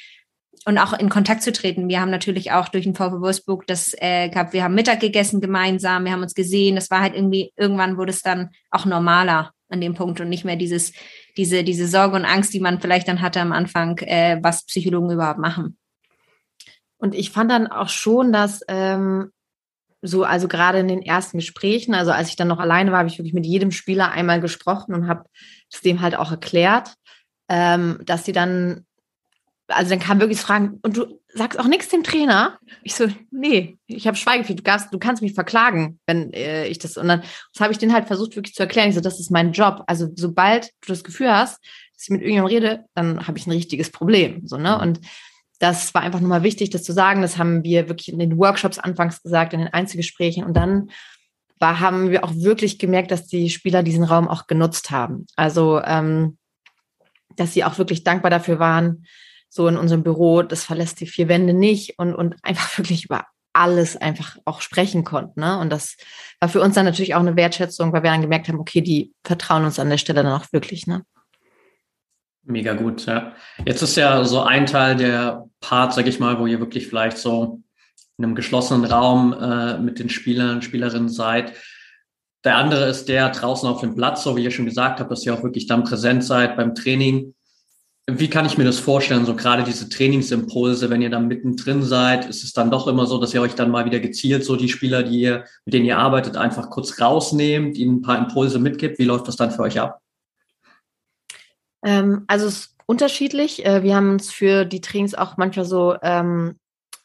[0.67, 1.89] und auch in Kontakt zu treten.
[1.89, 5.41] Wir haben natürlich auch durch den VfB Wolfsburg das äh, gehabt, wir haben Mittag gegessen
[5.41, 6.75] gemeinsam, wir haben uns gesehen.
[6.75, 10.45] Das war halt irgendwie, irgendwann wurde es dann auch normaler an dem Punkt und nicht
[10.45, 10.93] mehr dieses,
[11.37, 15.13] diese, diese Sorge und Angst, die man vielleicht dann hatte am Anfang, äh, was Psychologen
[15.13, 15.79] überhaupt machen.
[16.99, 19.31] Und ich fand dann auch schon, dass ähm,
[20.07, 23.09] so, also gerade in den ersten Gesprächen, also als ich dann noch alleine war, habe
[23.09, 25.25] ich wirklich mit jedem Spieler einmal gesprochen und habe
[25.73, 26.95] es dem halt auch erklärt,
[27.49, 28.87] ähm, dass sie dann,
[29.69, 32.59] also dann kam wirklich Fragen, und du sagst auch nichts dem Trainer?
[32.83, 36.79] Ich so, nee, ich habe Schweigepflicht, du kannst, du kannst mich verklagen, wenn äh, ich
[36.79, 38.89] das, und dann das habe ich den halt versucht wirklich zu erklären.
[38.89, 39.83] Ich so, das ist mein Job.
[39.87, 41.63] Also sobald du das Gefühl hast,
[41.95, 44.47] dass ich mit irgendjemandem rede, dann habe ich ein richtiges Problem.
[44.47, 44.79] So, ne?
[44.81, 45.01] Und
[45.59, 47.23] das war einfach nur mal wichtig, das zu sagen.
[47.23, 50.45] Das haben wir wirklich in den Workshops anfangs gesagt, in den Einzelgesprächen.
[50.45, 50.91] Und dann
[51.59, 55.27] war, haben wir auch wirklich gemerkt, dass die Spieler diesen Raum auch genutzt haben.
[55.37, 56.37] Also, ähm,
[57.37, 59.07] dass sie auch wirklich dankbar dafür waren,
[59.49, 63.27] so in unserem Büro, das verlässt die vier Wände nicht und, und einfach wirklich über
[63.53, 65.41] alles einfach auch sprechen konnten.
[65.41, 65.59] Ne?
[65.59, 65.97] Und das
[66.41, 69.15] war für uns dann natürlich auch eine Wertschätzung, weil wir dann gemerkt haben, okay, die
[69.25, 70.87] vertrauen uns an der Stelle dann auch wirklich.
[70.87, 71.05] Ne?
[72.49, 73.33] Mega gut, ja.
[73.65, 77.19] Jetzt ist ja so ein Teil der Part, sag ich mal, wo ihr wirklich vielleicht
[77.19, 77.61] so
[78.19, 81.53] in einem geschlossenen Raum äh, mit den Spielern Spielerinnen seid.
[82.45, 85.27] Der andere ist der draußen auf dem Platz, so wie ihr schon gesagt habt, dass
[85.27, 87.35] ihr auch wirklich dann präsent seid beim Training.
[88.09, 92.27] Wie kann ich mir das vorstellen, so gerade diese Trainingsimpulse, wenn ihr dann mittendrin seid,
[92.27, 94.69] ist es dann doch immer so, dass ihr euch dann mal wieder gezielt so die
[94.69, 99.01] Spieler, die ihr, mit denen ihr arbeitet, einfach kurz rausnehmt, ihnen ein paar Impulse mitgibt.
[99.01, 100.01] Wie läuft das dann für euch ab?
[101.87, 103.65] Ähm, also es ist unterschiedlich.
[103.65, 106.59] Äh, wir haben uns für die Trainings auch manchmal so ähm,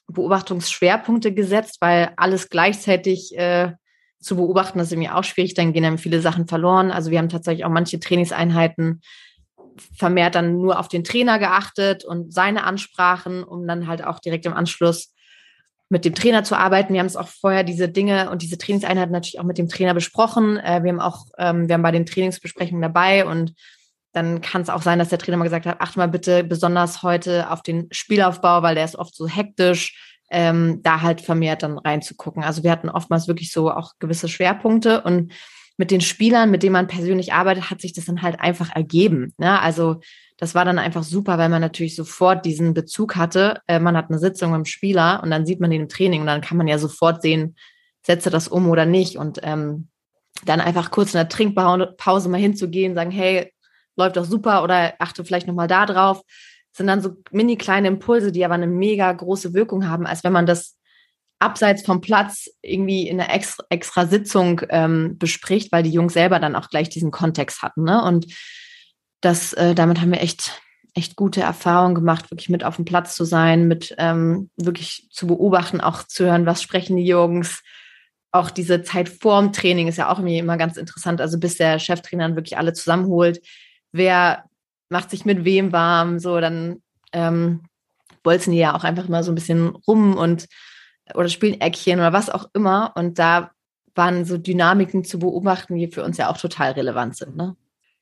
[0.08, 3.74] Beobachtungsschwerpunkte gesetzt, weil alles gleichzeitig äh,
[4.20, 6.92] zu beobachten, das ist irgendwie auch schwierig, dann gehen dann viele Sachen verloren.
[6.92, 9.02] Also wir haben tatsächlich auch manche Trainingseinheiten
[9.98, 14.46] vermehrt dann nur auf den Trainer geachtet und seine Ansprachen, um dann halt auch direkt
[14.46, 15.14] im Anschluss
[15.90, 16.94] mit dem Trainer zu arbeiten.
[16.94, 19.94] Wir haben es auch vorher diese Dinge und diese Trainingseinheiten natürlich auch mit dem Trainer
[19.94, 20.58] besprochen.
[20.58, 23.54] Äh, wir haben auch, ähm, wir haben bei den Trainingsbesprechungen dabei und
[24.14, 27.04] dann kann es auch sein, dass der Trainer mal gesagt hat, achte mal bitte besonders
[27.04, 31.78] heute auf den Spielaufbau, weil der ist oft so hektisch, ähm, da halt vermehrt dann
[31.78, 32.44] reinzugucken.
[32.44, 35.34] Also wir hatten oftmals wirklich so auch gewisse Schwerpunkte und
[35.78, 39.34] mit den Spielern, mit denen man persönlich arbeitet, hat sich das dann halt einfach ergeben.
[39.38, 39.60] Ne?
[39.60, 40.02] Also
[40.38, 43.62] das war dann einfach super, weil man natürlich sofort diesen Bezug hatte.
[43.68, 46.22] Äh, man hat eine Sitzung mit dem Spieler und dann sieht man den im Training
[46.22, 47.56] und dann kann man ja sofort sehen,
[48.06, 49.18] setze das um oder nicht.
[49.18, 49.88] Und ähm,
[50.46, 53.52] dann einfach kurz in der Trinkpause mal hinzugehen, sagen, hey,
[54.02, 56.22] läuft doch super oder achte vielleicht nochmal da drauf.
[56.72, 60.24] Das sind dann so mini kleine Impulse, die aber eine mega große Wirkung haben, als
[60.24, 60.78] wenn man das
[61.42, 66.40] abseits vom Platz irgendwie in einer extra, extra Sitzung ähm, bespricht, weil die Jungs selber
[66.40, 67.84] dann auch gleich diesen Kontext hatten.
[67.84, 68.02] Ne?
[68.04, 68.28] Und
[69.22, 70.62] das, äh, damit haben wir echt,
[70.94, 75.26] echt gute Erfahrungen gemacht, wirklich mit auf dem Platz zu sein, mit ähm, wirklich zu
[75.28, 77.64] beobachten, auch zu hören, was sprechen die Jungs.
[78.32, 81.22] Auch diese Zeit vorm Training ist ja auch irgendwie immer ganz interessant.
[81.22, 83.42] Also bis der Cheftrainer dann wirklich alle zusammenholt,
[83.92, 84.46] wer
[84.90, 86.82] macht sich mit wem warm, so dann
[87.14, 87.62] ähm,
[88.24, 90.48] bolzen die ja auch einfach immer so ein bisschen rum und
[91.14, 92.94] oder spielen Eckchen oder was auch immer.
[92.96, 93.52] Und da
[93.96, 97.36] waren so Dynamiken zu beobachten, die für uns ja auch total relevant sind.
[97.36, 97.56] Ne?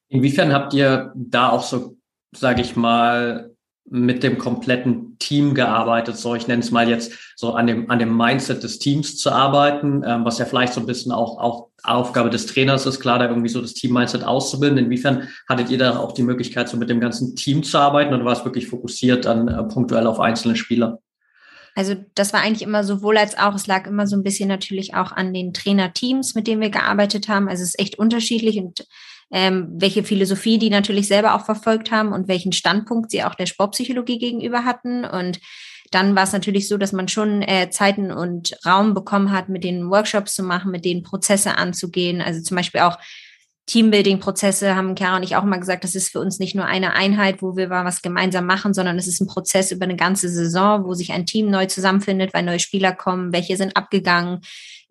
[0.09, 1.97] Inwiefern habt ihr da auch so,
[2.35, 3.51] sage ich mal,
[3.91, 7.99] mit dem kompletten Team gearbeitet, so ich nenne es mal jetzt so an dem an
[7.99, 11.69] dem Mindset des Teams zu arbeiten, ähm, was ja vielleicht so ein bisschen auch auch
[11.83, 14.77] Aufgabe des Trainers ist, klar, da irgendwie so das Team-Mindset auszubilden.
[14.77, 18.25] Inwiefern hattet ihr da auch die Möglichkeit, so mit dem ganzen Team zu arbeiten oder
[18.25, 20.99] war es wirklich fokussiert dann äh, punktuell auf einzelne Spieler?
[21.75, 24.95] Also das war eigentlich immer sowohl als auch, es lag immer so ein bisschen natürlich
[24.95, 27.47] auch an den Trainerteams, mit denen wir gearbeitet haben.
[27.47, 28.85] Also es ist echt unterschiedlich und
[29.31, 33.45] ähm, welche Philosophie die natürlich selber auch verfolgt haben und welchen Standpunkt sie auch der
[33.45, 35.05] Sportpsychologie gegenüber hatten.
[35.05, 35.39] Und
[35.91, 39.63] dann war es natürlich so, dass man schon äh, Zeiten und Raum bekommen hat, mit
[39.63, 42.21] den Workshops zu machen, mit den Prozesse anzugehen.
[42.21, 42.97] Also zum Beispiel auch
[43.69, 46.93] Teambuilding-Prozesse haben Chiara und ich auch mal gesagt, das ist für uns nicht nur eine
[46.93, 50.27] Einheit, wo wir mal was gemeinsam machen, sondern es ist ein Prozess über eine ganze
[50.27, 54.41] Saison, wo sich ein Team neu zusammenfindet, weil neue Spieler kommen, welche sind abgegangen,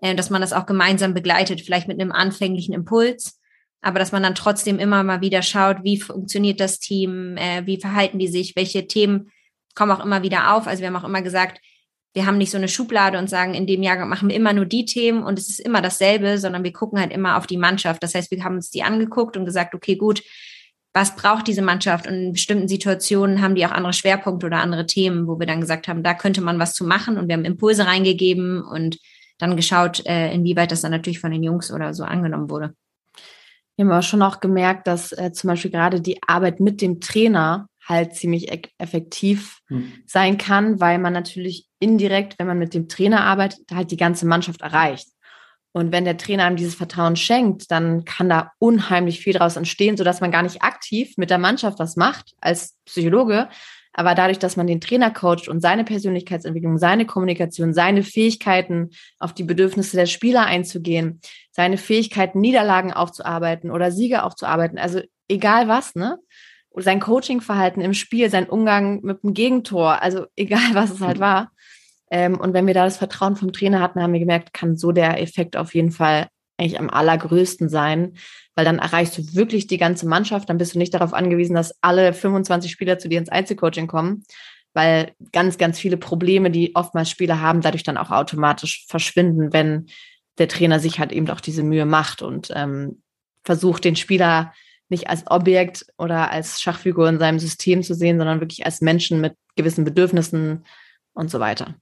[0.01, 3.38] äh, dass man das auch gemeinsam begleitet, vielleicht mit einem anfänglichen Impuls,
[3.81, 7.81] aber dass man dann trotzdem immer mal wieder schaut, wie funktioniert das Team, äh, wie
[7.81, 9.31] verhalten die sich, welche Themen
[9.75, 10.67] kommen auch immer wieder auf.
[10.67, 11.61] Also wir haben auch immer gesagt,
[12.15, 14.65] wir haben nicht so eine Schublade und sagen, in dem Jahr machen wir immer nur
[14.65, 18.03] die Themen und es ist immer dasselbe, sondern wir gucken halt immer auf die Mannschaft.
[18.03, 20.23] Das heißt, wir haben uns die angeguckt und gesagt, okay, gut,
[20.93, 22.09] was braucht diese Mannschaft?
[22.09, 25.61] Und in bestimmten Situationen haben die auch andere Schwerpunkte oder andere Themen, wo wir dann
[25.61, 28.99] gesagt haben, da könnte man was zu machen und wir haben Impulse reingegeben und
[29.39, 32.75] dann geschaut, äh, inwieweit das dann natürlich von den Jungs oder so angenommen wurde.
[33.79, 37.01] Wir haben aber schon auch gemerkt, dass äh, zum Beispiel gerade die Arbeit mit dem
[37.01, 39.93] Trainer halt ziemlich e effektiv hm.
[40.05, 44.27] sein kann, weil man natürlich indirekt, wenn man mit dem Trainer arbeitet, halt die ganze
[44.27, 45.07] Mannschaft erreicht.
[45.71, 49.97] Und wenn der Trainer einem dieses Vertrauen schenkt, dann kann da unheimlich viel daraus entstehen,
[49.97, 53.49] sodass man gar nicht aktiv mit der Mannschaft was macht als Psychologe.
[53.93, 59.33] Aber dadurch, dass man den Trainer coacht und seine Persönlichkeitsentwicklung, seine Kommunikation, seine Fähigkeiten auf
[59.35, 61.21] die Bedürfnisse der Spieler einzugehen,
[61.51, 66.19] seine Fähigkeiten, Niederlagen aufzuarbeiten oder Siege aufzuarbeiten, also egal was, ne?
[66.81, 71.23] sein Coachingverhalten im Spiel, sein Umgang mit dem Gegentor, also egal was es halt mhm.
[71.23, 71.53] war.
[72.11, 74.93] Ähm, und wenn wir da das Vertrauen vom Trainer hatten, haben wir gemerkt, kann so
[74.93, 78.15] der Effekt auf jeden Fall eigentlich am allergrößten sein,
[78.55, 81.75] weil dann erreichst du wirklich die ganze Mannschaft, dann bist du nicht darauf angewiesen, dass
[81.81, 84.25] alle 25 Spieler zu dir ins Einzelcoaching kommen,
[84.75, 89.87] weil ganz, ganz viele Probleme, die oftmals Spieler haben, dadurch dann auch automatisch verschwinden, wenn
[90.39, 93.03] der Trainer sich halt eben auch diese Mühe macht und ähm,
[93.45, 94.53] versucht, den Spieler
[94.89, 99.21] nicht als Objekt oder als Schachfigur in seinem System zu sehen, sondern wirklich als Menschen
[99.21, 100.65] mit gewissen Bedürfnissen
[101.13, 101.75] und so weiter.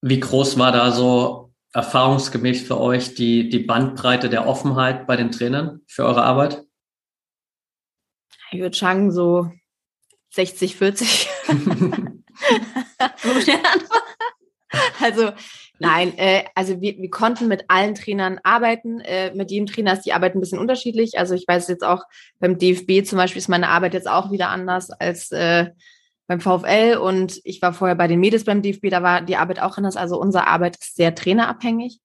[0.00, 5.30] Wie groß war da so erfahrungsgemäß für euch die, die Bandbreite der Offenheit bei den
[5.30, 6.62] Trainern für eure Arbeit?
[8.50, 9.50] Ich würde sagen, so
[10.30, 11.28] 60, 40.
[15.00, 15.32] also
[15.82, 19.00] Nein, äh, also wir, wir konnten mit allen Trainern arbeiten.
[19.00, 21.18] Äh, mit jedem Trainer ist die Arbeit ein bisschen unterschiedlich.
[21.18, 22.04] Also ich weiß jetzt auch
[22.38, 25.70] beim DFB zum Beispiel ist meine Arbeit jetzt auch wieder anders als äh,
[26.26, 29.60] beim VfL und ich war vorher bei den Mädels beim DFB, da war die Arbeit
[29.60, 29.96] auch anders.
[29.96, 32.00] Also unsere Arbeit ist sehr trainerabhängig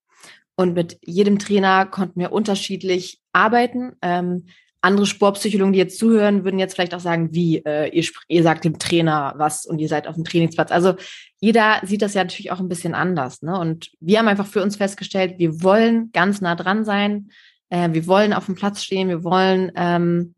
[0.56, 3.94] und mit jedem Trainer konnten wir unterschiedlich arbeiten.
[4.02, 4.46] Ähm,
[4.82, 8.64] andere Sportpsychologen, die jetzt zuhören, würden jetzt vielleicht auch sagen, wie, äh, ihr, ihr sagt
[8.64, 10.72] dem Trainer was und ihr seid auf dem Trainingsplatz.
[10.72, 10.96] Also
[11.40, 13.42] jeder sieht das ja natürlich auch ein bisschen anders.
[13.42, 13.58] Ne?
[13.60, 17.30] Und wir haben einfach für uns festgestellt, wir wollen ganz nah dran sein.
[17.70, 19.10] Äh, wir wollen auf dem Platz stehen.
[19.10, 20.36] Wir wollen ähm,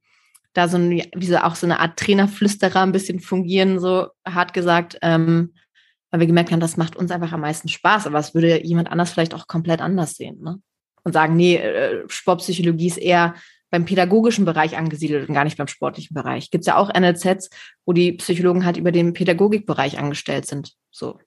[0.53, 4.53] da so ein, wie so, auch so eine Art Trainerflüsterer ein bisschen fungieren, so hart
[4.53, 4.97] gesagt.
[5.01, 5.53] Ähm,
[6.11, 8.07] weil wir gemerkt haben, das macht uns einfach am meisten Spaß.
[8.07, 10.41] Aber es würde jemand anders vielleicht auch komplett anders sehen.
[10.41, 10.59] Ne?
[11.03, 13.35] Und sagen, nee, äh, Sportpsychologie ist eher
[13.69, 16.49] beim pädagogischen Bereich angesiedelt und gar nicht beim sportlichen Bereich.
[16.49, 17.49] Gibt es ja auch NLZs,
[17.85, 20.73] wo die Psychologen halt über den Pädagogikbereich angestellt sind.
[20.89, 21.19] So.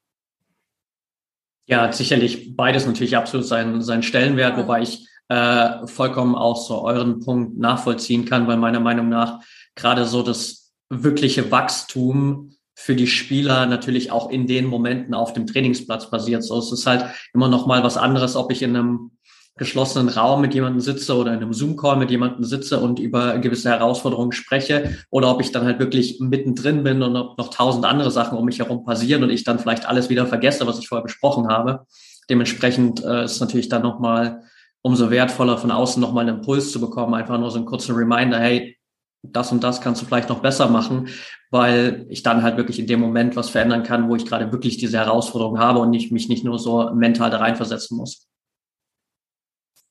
[1.66, 7.20] Ja, sicherlich beides natürlich absolut seinen, seinen Stellenwert, wobei ich äh, vollkommen auch so euren
[7.20, 9.40] Punkt nachvollziehen kann, weil meiner Meinung nach
[9.74, 15.46] gerade so das wirkliche Wachstum für die Spieler natürlich auch in den Momenten auf dem
[15.46, 16.44] Trainingsplatz passiert.
[16.44, 19.12] So, es ist halt immer noch mal was anderes, ob ich in einem
[19.56, 23.70] geschlossenen Raum mit jemandem sitze oder in einem Zoom-Call mit jemandem sitze und über gewisse
[23.70, 28.36] Herausforderungen spreche oder ob ich dann halt wirklich mittendrin bin und noch tausend andere Sachen
[28.36, 31.48] um mich herum passieren und ich dann vielleicht alles wieder vergesse, was ich vorher besprochen
[31.48, 31.86] habe.
[32.28, 34.42] Dementsprechend äh, ist natürlich dann nochmal
[34.82, 38.38] umso wertvoller von außen nochmal einen Impuls zu bekommen, einfach nur so einen kurzen Reminder,
[38.38, 38.76] hey,
[39.22, 41.08] das und das kannst du vielleicht noch besser machen,
[41.50, 44.78] weil ich dann halt wirklich in dem Moment was verändern kann, wo ich gerade wirklich
[44.78, 48.26] diese Herausforderung habe und ich mich nicht nur so mental da reinversetzen muss.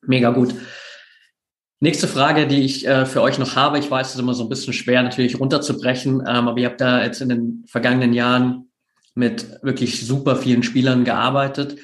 [0.02, 0.54] Mega gut.
[1.80, 3.80] Nächste Frage, die ich äh, für euch noch habe.
[3.80, 6.82] Ich weiß, es ist immer so ein bisschen schwer natürlich runterzubrechen, ähm, aber ihr habt
[6.82, 8.70] da jetzt in den vergangenen Jahren
[9.16, 11.80] mit wirklich super vielen Spielern gearbeitet.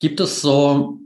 [0.00, 1.00] Gibt es so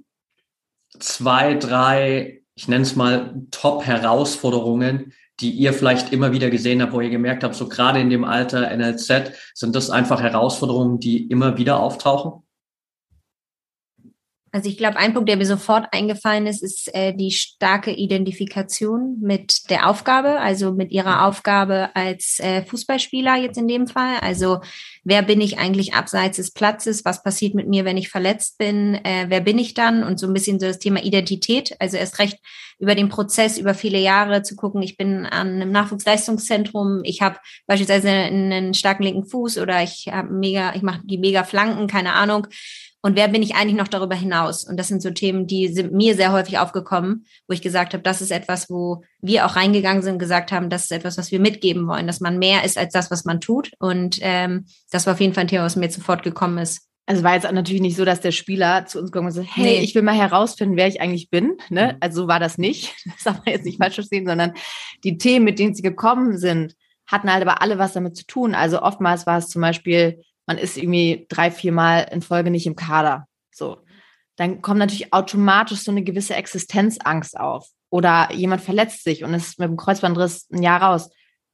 [1.02, 7.00] zwei, drei, ich nenne es mal Top-Herausforderungen, die ihr vielleicht immer wieder gesehen habt, wo
[7.00, 11.58] ihr gemerkt habt, so gerade in dem Alter NLZ, sind das einfach Herausforderungen, die immer
[11.58, 12.42] wieder auftauchen?
[14.54, 19.18] Also ich glaube, ein Punkt, der mir sofort eingefallen ist, ist äh, die starke Identifikation
[19.18, 24.18] mit der Aufgabe, also mit ihrer Aufgabe als äh, Fußballspieler jetzt in dem Fall.
[24.20, 24.60] Also
[25.04, 27.04] wer bin ich eigentlich abseits des Platzes?
[27.04, 28.94] Was passiert mit mir, wenn ich verletzt bin?
[29.04, 30.04] Äh, wer bin ich dann?
[30.04, 31.74] Und so ein bisschen so das Thema Identität.
[31.78, 32.38] Also erst recht
[32.78, 37.38] über den Prozess über viele Jahre zu gucken, ich bin an einem Nachwuchsleistungszentrum, ich habe
[37.66, 42.14] beispielsweise einen starken linken Fuß oder ich habe mega, ich mache die mega Flanken, keine
[42.14, 42.48] Ahnung
[43.02, 44.64] und wer bin ich eigentlich noch darüber hinaus?
[44.64, 48.02] Und das sind so Themen, die sind mir sehr häufig aufgekommen, wo ich gesagt habe,
[48.02, 51.32] das ist etwas, wo wir auch reingegangen sind und gesagt haben, das ist etwas, was
[51.32, 53.72] wir mitgeben wollen, dass man mehr ist als das, was man tut.
[53.80, 56.88] Und ähm, das war auf jeden Fall ein Thema, was mir sofort gekommen ist.
[57.04, 59.78] Also war jetzt natürlich nicht so, dass der Spieler zu uns kommt und sagt, hey,
[59.78, 59.80] nee.
[59.80, 61.56] ich will mal herausfinden, wer ich eigentlich bin.
[61.68, 61.94] Ne?
[61.94, 61.98] Mhm.
[61.98, 62.94] Also so war das nicht.
[63.04, 64.52] Das darf man jetzt nicht falsch verstehen, sondern
[65.02, 68.54] die Themen, mit denen sie gekommen sind, hatten halt aber alle was damit zu tun.
[68.54, 72.66] Also oftmals war es zum Beispiel, man ist irgendwie drei, vier Mal in Folge nicht
[72.66, 73.26] im Kader.
[73.50, 73.78] So.
[74.36, 77.68] Dann kommt natürlich automatisch so eine gewisse Existenzangst auf.
[77.90, 81.10] Oder jemand verletzt sich und ist mit dem Kreuzbandriss ein Jahr raus.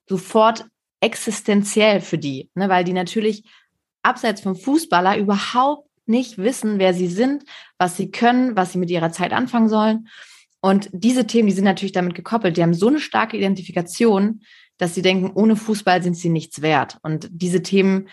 [0.08, 0.66] Sofort
[1.00, 2.68] existenziell für die, ne?
[2.68, 3.44] weil die natürlich
[4.02, 7.44] abseits vom Fußballer überhaupt nicht wissen, wer sie sind,
[7.76, 10.08] was sie können, was sie mit ihrer Zeit anfangen sollen.
[10.60, 12.56] Und diese Themen, die sind natürlich damit gekoppelt.
[12.56, 14.40] Die haben so eine starke Identifikation,
[14.78, 16.98] dass sie denken, ohne Fußball sind sie nichts wert.
[17.02, 18.08] Und diese Themen,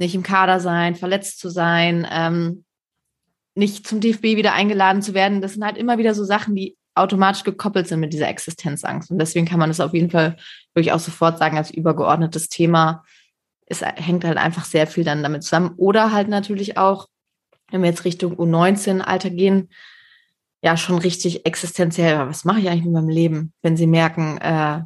[0.00, 2.64] nicht im Kader sein, verletzt zu sein, ähm,
[3.54, 5.40] nicht zum DFB wieder eingeladen zu werden.
[5.40, 9.10] Das sind halt immer wieder so Sachen, die automatisch gekoppelt sind mit dieser Existenzangst.
[9.10, 10.36] Und deswegen kann man das auf jeden Fall
[10.74, 13.04] wirklich auch sofort sagen als übergeordnetes Thema.
[13.66, 15.74] Es hängt halt einfach sehr viel dann damit zusammen.
[15.76, 17.06] Oder halt natürlich auch,
[17.70, 19.68] wenn wir jetzt Richtung U19-Alter gehen,
[20.62, 22.18] ja schon richtig existenziell.
[22.18, 24.82] Was mache ich eigentlich mit meinem Leben, wenn sie merken, äh,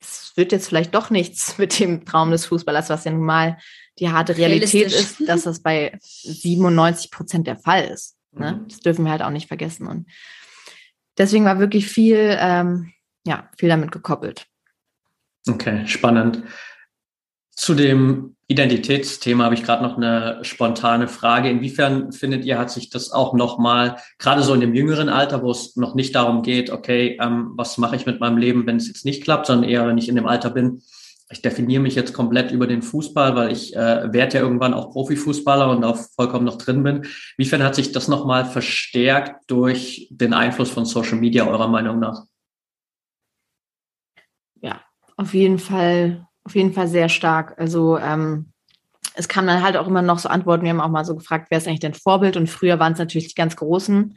[0.00, 3.58] es wird jetzt vielleicht doch nichts mit dem Traum des Fußballers, was ja nun mal
[3.98, 8.16] die harte Realität ist, dass das bei 97 Prozent der Fall ist.
[8.32, 8.52] Ne?
[8.52, 8.68] Mhm.
[8.68, 9.86] Das dürfen wir halt auch nicht vergessen.
[9.86, 10.06] Und
[11.16, 12.92] deswegen war wirklich viel, ähm,
[13.26, 14.46] ja, viel damit gekoppelt.
[15.48, 16.42] Okay, spannend.
[17.52, 21.48] Zu dem Identitätsthema habe ich gerade noch eine spontane Frage.
[21.48, 25.50] Inwiefern findet ihr, hat sich das auch nochmal, gerade so in dem jüngeren Alter, wo
[25.50, 28.88] es noch nicht darum geht, okay, ähm, was mache ich mit meinem Leben, wenn es
[28.88, 30.82] jetzt nicht klappt, sondern eher, wenn ich in dem Alter bin,
[31.28, 34.90] ich definiere mich jetzt komplett über den Fußball, weil ich äh, werde ja irgendwann auch
[34.90, 37.06] Profifußballer und auch vollkommen noch drin bin.
[37.36, 42.24] Inwiefern hat sich das nochmal verstärkt durch den Einfluss von Social Media eurer Meinung nach?
[44.60, 44.80] Ja,
[45.16, 47.58] auf jeden Fall, auf jeden Fall sehr stark.
[47.58, 48.52] Also ähm,
[49.14, 50.62] es kam dann halt auch immer noch so Antworten.
[50.62, 52.36] Wir haben auch mal so gefragt, wer ist eigentlich dein Vorbild?
[52.36, 54.16] Und früher waren es natürlich die ganz Großen.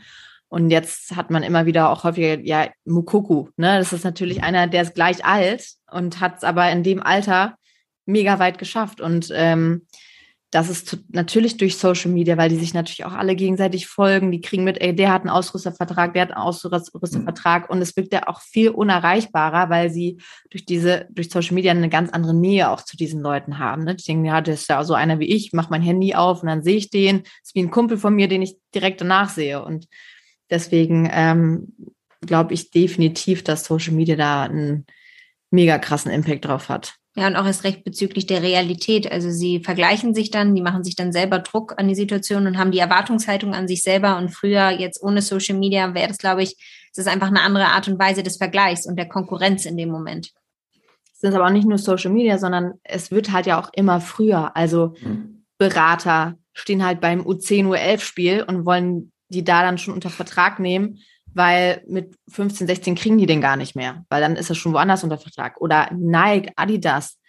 [0.49, 3.77] Und jetzt hat man immer wieder auch häufiger, ja, Mukoku, ne?
[3.77, 7.55] Das ist natürlich einer, der ist gleich alt und hat es aber in dem Alter
[8.05, 8.99] mega weit geschafft.
[8.99, 9.85] Und ähm,
[10.51, 14.31] das ist natürlich durch Social Media, weil die sich natürlich auch alle gegenseitig folgen.
[14.31, 17.69] Die kriegen mit, ey, der hat einen Ausrüstervertrag, der hat einen Ausrüstervertrag.
[17.69, 17.75] Mhm.
[17.75, 20.17] Und es wirkt ja auch viel unerreichbarer, weil sie
[20.49, 23.83] durch diese, durch Social Media eine ganz andere Nähe auch zu diesen Leuten haben.
[23.83, 23.93] Ne?
[23.93, 26.47] Die denken, ja, das ist ja so einer wie ich, mach mein Handy auf und
[26.47, 27.19] dann sehe ich den.
[27.19, 29.63] Das ist wie ein Kumpel von mir, den ich direkt danach sehe.
[29.63, 29.85] Und
[30.49, 31.73] Deswegen ähm,
[32.21, 34.85] glaube ich definitiv, dass Social Media da einen
[35.51, 36.95] mega krassen Impact drauf hat.
[37.15, 39.11] Ja, und auch erst recht bezüglich der Realität.
[39.11, 42.57] Also sie vergleichen sich dann, die machen sich dann selber Druck an die Situation und
[42.57, 44.17] haben die Erwartungshaltung an sich selber.
[44.17, 46.55] Und früher, jetzt ohne Social Media, wäre das, glaube ich,
[46.91, 49.89] es ist einfach eine andere Art und Weise des Vergleichs und der Konkurrenz in dem
[49.89, 50.31] Moment.
[51.13, 53.99] Es sind aber auch nicht nur Social Media, sondern es wird halt ja auch immer
[53.99, 54.55] früher.
[54.55, 55.45] Also mhm.
[55.57, 60.99] Berater stehen halt beim U10, U11-Spiel und wollen die da dann schon unter Vertrag nehmen,
[61.33, 64.73] weil mit 15, 16 kriegen die den gar nicht mehr, weil dann ist er schon
[64.73, 65.61] woanders unter Vertrag.
[65.61, 67.19] Oder Nike, Adidas,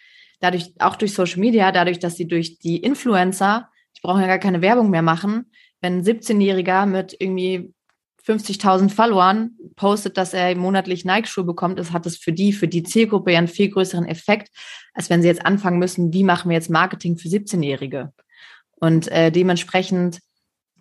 [0.41, 4.39] dadurch, auch durch Social Media, dadurch, dass sie durch die Influencer, die brauchen ja gar
[4.39, 7.73] keine Werbung mehr machen, wenn ein 17-Jähriger mit irgendwie
[8.27, 12.83] 50.000 Followern postet, dass er monatlich Nike-Schuhe bekommt, ist, hat es für die, für die
[12.83, 14.51] Zielgruppe ja einen viel größeren Effekt,
[14.93, 18.13] als wenn sie jetzt anfangen müssen, wie machen wir jetzt Marketing für 17-Jährige?
[18.77, 20.21] Und äh, dementsprechend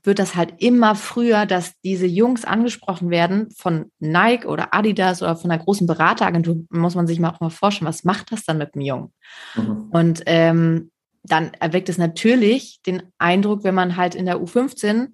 [0.03, 5.35] wird das halt immer früher, dass diese Jungs angesprochen werden von Nike oder Adidas oder
[5.35, 8.57] von einer großen Berateragentur, muss man sich mal auch mal vorstellen, was macht das dann
[8.57, 9.13] mit dem Jungen?
[9.55, 9.89] Mhm.
[9.91, 10.91] Und ähm,
[11.23, 15.09] dann erweckt es natürlich den Eindruck, wenn man halt in der U15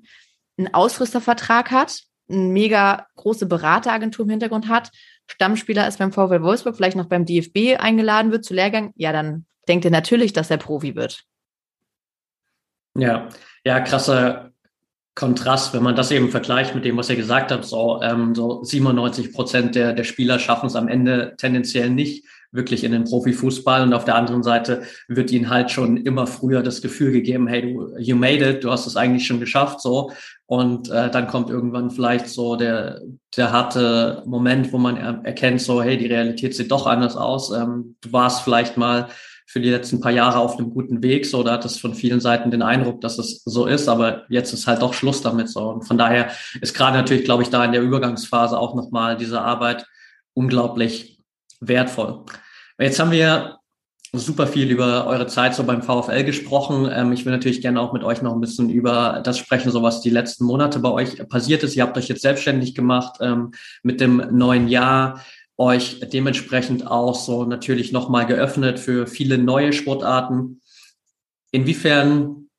[0.58, 4.92] einen Ausrüstervertrag hat, eine mega große Berateragentur im Hintergrund hat,
[5.28, 9.46] Stammspieler ist beim VfL Wolfsburg, vielleicht noch beim DFB eingeladen wird zu Lehrgang, ja, dann
[9.68, 11.24] denkt er natürlich, dass er Profi wird.
[12.98, 13.30] Ja,
[13.66, 14.52] ja, krasser
[15.16, 18.64] Kontrast, wenn man das eben vergleicht mit dem, was ihr gesagt habt, so, ähm, so
[18.64, 23.84] 97 Prozent der, der Spieler schaffen es am Ende tendenziell nicht wirklich in den Profifußball
[23.84, 27.62] und auf der anderen Seite wird ihnen halt schon immer früher das Gefühl gegeben, hey,
[27.62, 30.12] du, you made it, du hast es eigentlich schon geschafft, so.
[30.48, 33.02] Und äh, dann kommt irgendwann vielleicht so der,
[33.36, 37.52] der harte Moment, wo man er erkennt, so, hey, die Realität sieht doch anders aus.
[37.52, 39.08] Ähm, du warst vielleicht mal
[39.46, 42.20] für die letzten paar Jahre auf einem guten Weg, so, da hat es von vielen
[42.20, 45.70] Seiten den Eindruck, dass es so ist, aber jetzt ist halt doch Schluss damit, so.
[45.70, 46.32] Und von daher
[46.62, 49.86] ist gerade natürlich, glaube ich, da in der Übergangsphase auch nochmal diese Arbeit
[50.34, 51.20] unglaublich
[51.60, 52.26] wertvoll.
[52.80, 53.60] Jetzt haben wir
[54.14, 56.90] super viel über eure Zeit so beim VfL gesprochen.
[56.92, 59.84] Ähm, ich will natürlich gerne auch mit euch noch ein bisschen über das sprechen, so
[59.84, 61.76] was die letzten Monate bei euch passiert ist.
[61.76, 63.52] Ihr habt euch jetzt selbstständig gemacht ähm,
[63.84, 65.22] mit dem neuen Jahr,
[65.58, 70.62] euch dementsprechend auch so natürlich nochmal geöffnet für viele neue Sportarten.
[71.52, 72.50] Inwiefern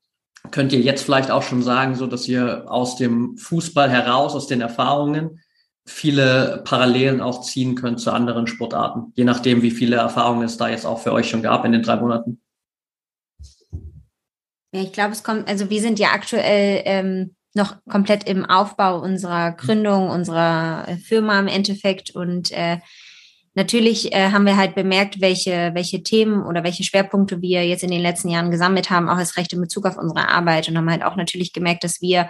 [0.51, 4.47] könnt ihr jetzt vielleicht auch schon sagen, so dass ihr aus dem Fußball heraus, aus
[4.47, 5.41] den Erfahrungen,
[5.85, 10.69] viele Parallelen auch ziehen könnt zu anderen Sportarten, je nachdem, wie viele Erfahrungen es da
[10.69, 12.41] jetzt auch für euch schon gab in den drei Monaten.
[14.73, 19.01] Ja, ich glaube, es kommt, also wir sind ja aktuell ähm, noch komplett im Aufbau
[19.01, 22.79] unserer Gründung, unserer Firma im Endeffekt und äh,
[23.59, 27.91] Natürlich äh, haben wir halt bemerkt, welche, welche Themen oder welche Schwerpunkte wir jetzt in
[27.91, 30.91] den letzten Jahren gesammelt haben, auch als Recht in Bezug auf unsere Arbeit und haben
[30.91, 32.29] halt auch natürlich gemerkt, dass wir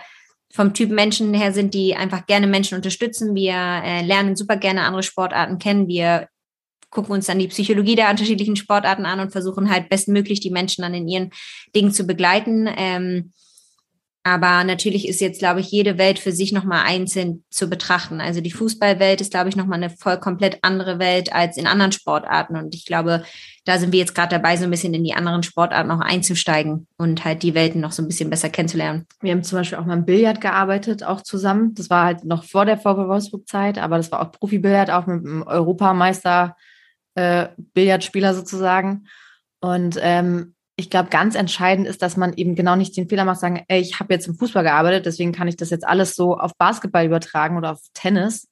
[0.53, 3.35] vom Typ Menschen her sind, die einfach gerne Menschen unterstützen.
[3.35, 5.89] Wir äh, lernen super gerne andere Sportarten kennen.
[5.89, 6.29] Wir
[6.91, 10.83] gucken uns dann die Psychologie der unterschiedlichen Sportarten an und versuchen halt bestmöglich die Menschen
[10.83, 11.31] dann in ihren
[11.75, 12.69] Dingen zu begleiten.
[12.77, 13.33] Ähm,
[14.27, 18.21] aber natürlich ist jetzt, glaube ich, jede Welt für sich nochmal einzeln zu betrachten.
[18.21, 21.93] Also die Fußballwelt ist, glaube ich, nochmal eine voll komplett andere Welt als in anderen
[21.93, 22.57] Sportarten.
[22.57, 23.23] Und ich glaube,
[23.67, 26.89] da sind wir jetzt gerade dabei, so ein bisschen in die anderen Sportarten auch einzusteigen
[26.97, 29.07] und halt die Welten noch so ein bisschen besser kennenzulernen.
[29.21, 31.77] Wir haben zum Beispiel auch mal im Billard gearbeitet, auch zusammen.
[31.77, 35.25] Das war halt noch vor der VW Wolfsburg-Zeit, aber das war auch Profi-Billard, auch mit
[35.25, 36.57] einem Europameister
[37.15, 37.47] äh,
[37.77, 39.07] sozusagen.
[39.61, 43.41] Und ähm, ich glaube, ganz entscheidend ist, dass man eben genau nicht den Fehler macht,
[43.41, 46.37] sagen, ey, ich habe jetzt im Fußball gearbeitet, deswegen kann ich das jetzt alles so
[46.37, 48.51] auf Basketball übertragen oder auf Tennis,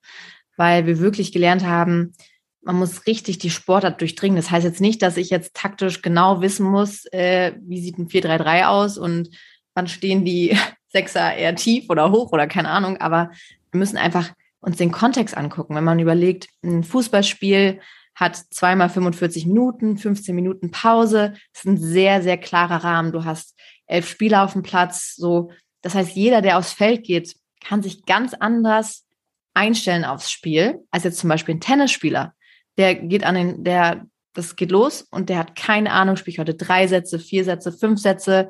[0.56, 2.14] weil wir wirklich gelernt haben,
[2.62, 4.36] man muss richtig die Sportart durchdringen.
[4.36, 8.08] Das heißt jetzt nicht, dass ich jetzt taktisch genau wissen muss, äh, wie sieht ein
[8.08, 9.28] 4-3-3 aus und
[9.74, 10.56] wann stehen die
[10.88, 13.30] Sechser eher tief oder hoch oder keine Ahnung, aber
[13.72, 15.74] wir müssen einfach uns den Kontext angucken.
[15.74, 17.80] Wenn man überlegt, ein Fußballspiel
[18.14, 21.34] hat zweimal 45 Minuten, 15 Minuten Pause.
[21.52, 23.12] Das ist ein sehr, sehr klarer Rahmen.
[23.12, 25.14] Du hast elf Spieler auf dem Platz.
[25.16, 25.50] So,
[25.82, 29.06] das heißt, jeder, der aufs Feld geht, kann sich ganz anders
[29.54, 32.34] einstellen aufs Spiel, als jetzt zum Beispiel ein Tennisspieler.
[32.76, 36.38] Der geht an den, der, das geht los und der hat keine Ahnung, spiele ich
[36.38, 38.48] heute drei Sätze, vier Sätze, fünf Sätze,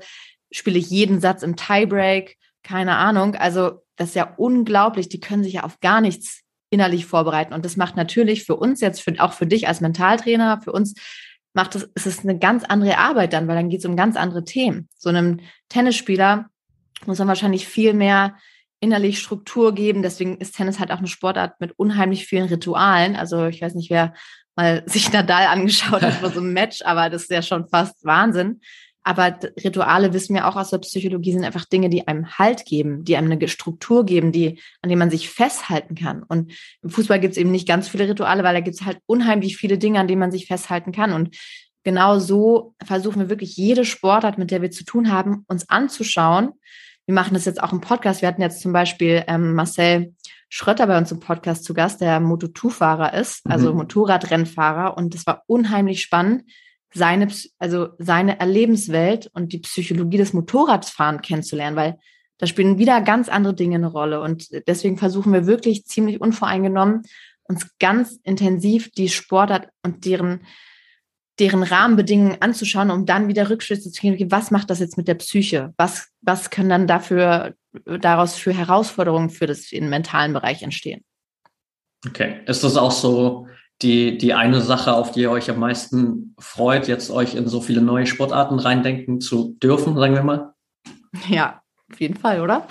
[0.51, 3.35] spiele ich jeden Satz im Tiebreak, keine Ahnung.
[3.35, 5.09] Also, das ist ja unglaublich.
[5.09, 6.44] Die können sich ja auf gar nichts
[6.75, 7.55] innerlich vorbereiten.
[7.55, 10.95] Und das macht natürlich für uns jetzt, für, auch für dich als Mentaltrainer, für uns
[11.55, 14.17] macht es, ist es eine ganz andere Arbeit dann, weil dann geht es um ganz
[14.17, 14.89] andere Themen.
[14.99, 16.47] So einem Tennisspieler
[17.07, 18.35] muss man wahrscheinlich viel mehr
[18.81, 20.03] innerlich Struktur geben.
[20.03, 23.17] Deswegen ist Tennis halt auch eine Sportart mit unheimlich vielen Ritualen.
[23.17, 24.15] Also ich weiß nicht, wer
[24.57, 28.05] mal sich Nadal angeschaut hat vor so einem Match, aber das ist ja schon fast
[28.05, 28.61] Wahnsinn.
[29.05, 33.05] Aber Rituale wissen wir auch aus der Psychologie sind einfach Dinge, die einem Halt geben,
[33.05, 36.23] die einem eine Struktur geben, die, an denen man sich festhalten kann.
[36.23, 36.53] Und
[36.83, 39.59] im Fußball gibt es eben nicht ganz viele Rituale, weil da gibt es halt unheimlich
[39.59, 41.13] viele Dinge, an denen man sich festhalten kann.
[41.13, 41.37] Und
[41.85, 46.53] genau so versuchen wir wirklich jede Sportart, mit der wir zu tun haben, uns anzuschauen.
[47.05, 48.23] Wir machen das jetzt auch im Podcast.
[48.23, 50.15] Wir hatten jetzt zum Beispiel ähm, Marcel
[50.49, 53.79] Schrötter bei uns im Podcast zu Gast, der Moto2-Fahrer ist, also mhm.
[53.79, 54.97] Motorradrennfahrer.
[54.97, 56.45] Und das war unheimlich spannend,
[56.95, 57.29] seine,
[57.59, 61.99] also seine Erlebenswelt und die Psychologie des Motorradfahren kennenzulernen, weil
[62.39, 64.21] da spielen wieder ganz andere Dinge eine Rolle.
[64.21, 67.03] Und deswegen versuchen wir wirklich ziemlich unvoreingenommen,
[67.45, 70.47] uns ganz intensiv die Sportart und deren
[71.39, 75.15] deren Rahmenbedingungen anzuschauen, um dann wieder Rückschlüsse zu kriegen, was macht das jetzt mit der
[75.15, 75.75] Psyche?
[75.77, 81.05] Was, was können dann dafür, daraus für Herausforderungen für das den mentalen Bereich entstehen?
[82.07, 82.41] Okay.
[82.47, 83.49] Ist das auch so
[83.83, 87.61] die, die eine Sache, auf die ihr euch am meisten freut, jetzt euch in so
[87.61, 90.55] viele neue Sportarten reindenken zu dürfen, sagen wir mal?
[91.29, 91.61] Ja,
[91.91, 92.67] auf jeden Fall, oder?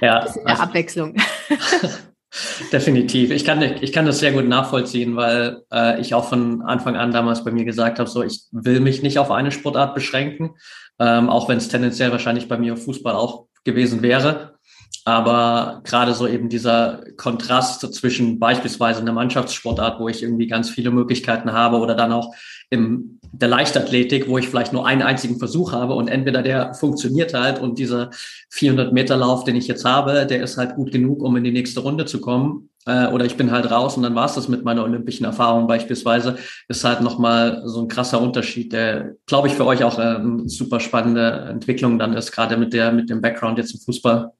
[0.00, 0.26] Ja.
[0.34, 1.14] Also, Abwechslung.
[2.72, 3.30] Definitiv.
[3.30, 7.12] Ich kann, ich kann das sehr gut nachvollziehen, weil äh, ich auch von Anfang an
[7.12, 10.56] damals bei mir gesagt habe, so ich will mich nicht auf eine Sportart beschränken,
[10.98, 14.58] ähm, auch wenn es tendenziell wahrscheinlich bei mir Fußball auch gewesen wäre.
[15.04, 20.90] Aber gerade so eben dieser Kontrast zwischen beispielsweise einer Mannschaftssportart, wo ich irgendwie ganz viele
[20.90, 22.32] Möglichkeiten habe, oder dann auch
[22.70, 27.32] im der Leichtathletik, wo ich vielleicht nur einen einzigen Versuch habe und entweder der funktioniert
[27.32, 28.10] halt und dieser
[28.50, 31.50] 400 Meter Lauf, den ich jetzt habe, der ist halt gut genug, um in die
[31.50, 34.48] nächste Runde zu kommen, äh, oder ich bin halt raus und dann war es das
[34.48, 36.36] mit meiner olympischen Erfahrung beispielsweise,
[36.68, 40.78] ist halt nochmal so ein krasser Unterschied, der, glaube ich, für euch auch eine super
[40.78, 44.32] spannende Entwicklung dann ist, gerade mit der, mit dem Background jetzt im Fußball.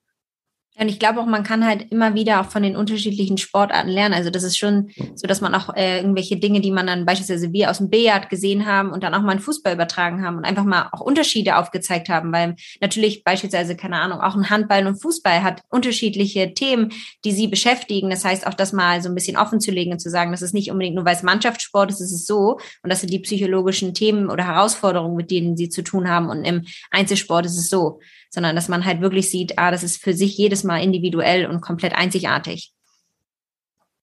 [0.78, 4.14] Und ich glaube auch, man kann halt immer wieder auch von den unterschiedlichen Sportarten lernen.
[4.14, 7.52] Also das ist schon so, dass man auch äh, irgendwelche Dinge, die man dann beispielsweise
[7.52, 10.46] wir aus dem Billard gesehen haben und dann auch mal in Fußball übertragen haben und
[10.46, 14.96] einfach mal auch Unterschiede aufgezeigt haben, weil natürlich beispielsweise, keine Ahnung, auch ein Handball und
[14.96, 16.90] Fußball hat unterschiedliche Themen,
[17.26, 18.08] die sie beschäftigen.
[18.08, 20.40] Das heißt auch, das mal so ein bisschen offen zu legen und zu sagen, das
[20.40, 23.18] ist nicht unbedingt nur, weil es Mannschaftssport ist, ist es so und das sind die
[23.18, 27.68] psychologischen Themen oder Herausforderungen, mit denen sie zu tun haben und im Einzelsport ist es
[27.68, 28.00] so
[28.32, 31.60] sondern dass man halt wirklich sieht, ah, das ist für sich jedes Mal individuell und
[31.60, 32.72] komplett einzigartig.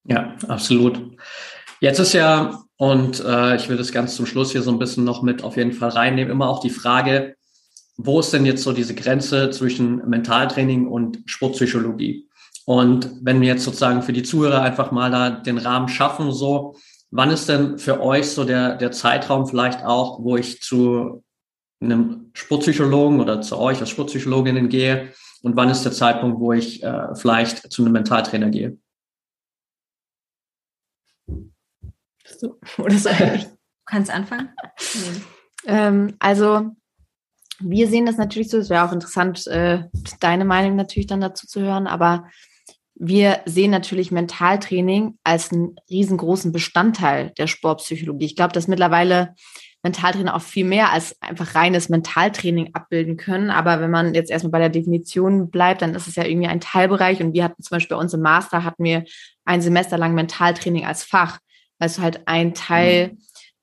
[0.05, 1.17] Ja, absolut.
[1.82, 5.03] Jetzt ist ja, und äh, ich will das ganz zum Schluss hier so ein bisschen
[5.03, 7.36] noch mit auf jeden Fall reinnehmen, immer auch die Frage,
[7.97, 12.30] wo ist denn jetzt so diese Grenze zwischen Mentaltraining und Sportpsychologie?
[12.65, 16.75] Und wenn wir jetzt sozusagen für die Zuhörer einfach mal da den Rahmen schaffen, so,
[17.09, 21.23] wann ist denn für euch so der, der Zeitraum vielleicht auch, wo ich zu
[21.82, 26.84] einem Sportpsychologen oder zu euch als Sportpsychologinnen gehe und wann ist der Zeitpunkt, wo ich
[26.84, 28.77] äh, vielleicht zu einem Mentaltrainer gehe?
[32.25, 33.09] So, oder so.
[33.09, 33.45] Du
[33.86, 34.49] kannst anfangen.
[35.65, 36.71] ähm, also
[37.59, 39.84] wir sehen das natürlich so, es wäre auch interessant, äh,
[40.19, 42.30] deine Meinung natürlich dann dazu zu hören, aber
[42.95, 48.25] wir sehen natürlich Mentaltraining als einen riesengroßen Bestandteil der Sportpsychologie.
[48.25, 49.36] Ich glaube, dass mittlerweile
[49.82, 53.49] Mentaltrainer auch viel mehr als einfach reines Mentaltraining abbilden können.
[53.49, 56.59] Aber wenn man jetzt erstmal bei der Definition bleibt, dann ist es ja irgendwie ein
[56.59, 57.21] Teilbereich.
[57.21, 59.05] Und wir hatten zum Beispiel bei uns im Master hatten wir
[59.45, 61.39] ein Semester lang Mentaltraining als Fach,
[61.77, 63.17] weil es halt ein Teil mhm.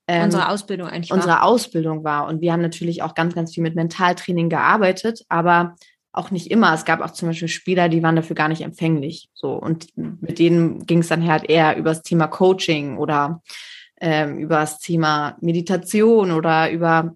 [0.08, 1.44] ähm, unserer Ausbildung eigentlich unserer war.
[1.44, 2.26] Ausbildung war.
[2.26, 5.76] Und wir haben natürlich auch ganz, ganz viel mit Mentaltraining gearbeitet, aber
[6.12, 6.72] auch nicht immer.
[6.72, 9.28] Es gab auch zum Beispiel Spieler, die waren dafür gar nicht empfänglich.
[9.34, 13.42] So und mit denen ging es dann halt eher über das Thema Coaching oder
[14.00, 17.14] ähm, über das Thema Meditation oder über,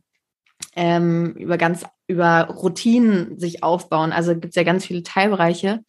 [0.75, 4.13] ähm, über ganz über Routinen sich aufbauen.
[4.13, 5.85] Also gibt es ja ganz viele Teilbereiche.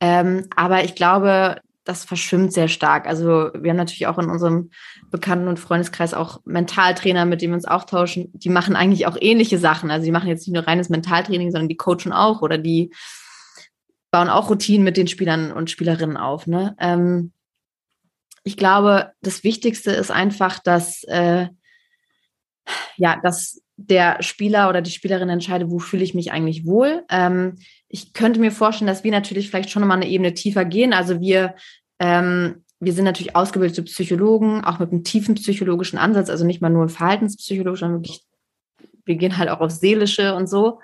[0.00, 3.06] Ähm, aber ich glaube, das verschwimmt sehr stark.
[3.06, 4.70] Also wir haben natürlich auch in unserem
[5.10, 8.30] Bekannten- und Freundeskreis auch Mentaltrainer, mit denen wir uns auch tauschen.
[8.32, 9.90] Die machen eigentlich auch ähnliche Sachen.
[9.90, 12.92] Also die machen jetzt nicht nur reines Mentaltraining, sondern die coachen auch oder die
[14.10, 16.46] bauen auch Routinen mit den Spielern und Spielerinnen auf.
[16.46, 16.74] Ne?
[16.80, 17.32] Ähm,
[18.46, 21.48] ich glaube, das Wichtigste ist einfach, dass, äh,
[22.96, 27.02] ja, dass der Spieler oder die Spielerin entscheidet, wo fühle ich mich eigentlich wohl.
[27.10, 27.56] Ähm,
[27.88, 30.92] ich könnte mir vorstellen, dass wir natürlich vielleicht schon mal eine Ebene tiefer gehen.
[30.92, 31.56] Also wir,
[31.98, 36.70] ähm, wir sind natürlich ausgebildete Psychologen, auch mit einem tiefen psychologischen Ansatz, also nicht mal
[36.70, 38.22] nur verhaltenspsychologisch, sondern wirklich,
[39.04, 40.78] wir gehen halt auch auf seelische und so.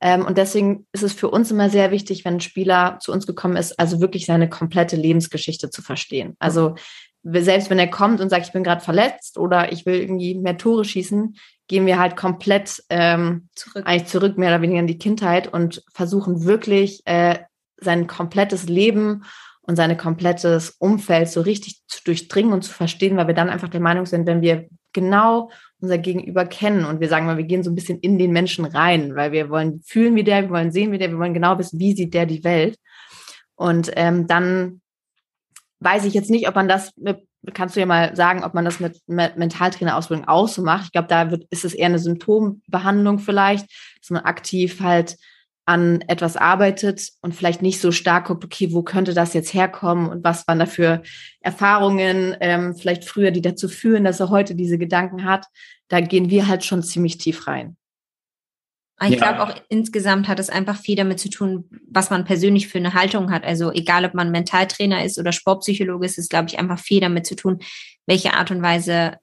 [0.00, 3.26] Ähm, und deswegen ist es für uns immer sehr wichtig, wenn ein Spieler zu uns
[3.26, 6.36] gekommen ist, also wirklich seine komplette Lebensgeschichte zu verstehen.
[6.38, 6.76] Also
[7.22, 10.56] selbst wenn er kommt und sagt, ich bin gerade verletzt oder ich will irgendwie mehr
[10.56, 13.86] Tore schießen, gehen wir halt komplett ähm, zurück.
[13.86, 17.38] eigentlich zurück, mehr oder weniger in die Kindheit und versuchen wirklich äh,
[17.76, 19.24] sein komplettes Leben
[19.62, 23.68] und sein komplettes Umfeld so richtig zu durchdringen und zu verstehen, weil wir dann einfach
[23.68, 25.50] der Meinung sind, wenn wir genau
[25.80, 28.64] unser Gegenüber kennen und wir sagen mal, wir gehen so ein bisschen in den Menschen
[28.64, 31.58] rein, weil wir wollen fühlen wie der, wir wollen sehen wie der, wir wollen genau
[31.58, 32.78] wissen, wie sieht der die Welt.
[33.54, 34.80] Und ähm, dann
[35.80, 37.18] weiß ich jetzt nicht, ob man das mit,
[37.54, 40.86] kannst du ja mal sagen, ob man das mit, mit Mentaltrainerausbildung auch so macht.
[40.86, 43.66] Ich glaube, da wird, ist es eher eine Symptombehandlung vielleicht,
[44.00, 45.16] dass man aktiv halt
[45.68, 50.08] an etwas arbeitet und vielleicht nicht so stark guckt, okay, wo könnte das jetzt herkommen
[50.08, 51.02] und was waren da für
[51.40, 55.44] Erfahrungen, ähm, vielleicht früher, die dazu führen, dass er heute diese Gedanken hat.
[55.88, 57.76] Da gehen wir halt schon ziemlich tief rein.
[59.04, 59.16] Ich ja.
[59.16, 62.94] glaube auch insgesamt hat es einfach viel damit zu tun, was man persönlich für eine
[62.94, 63.44] Haltung hat.
[63.44, 67.24] Also egal, ob man Mentaltrainer ist oder Sportpsychologe ist, ist, glaube ich, einfach viel damit
[67.24, 67.60] zu tun,
[68.06, 69.18] welche Art und Weise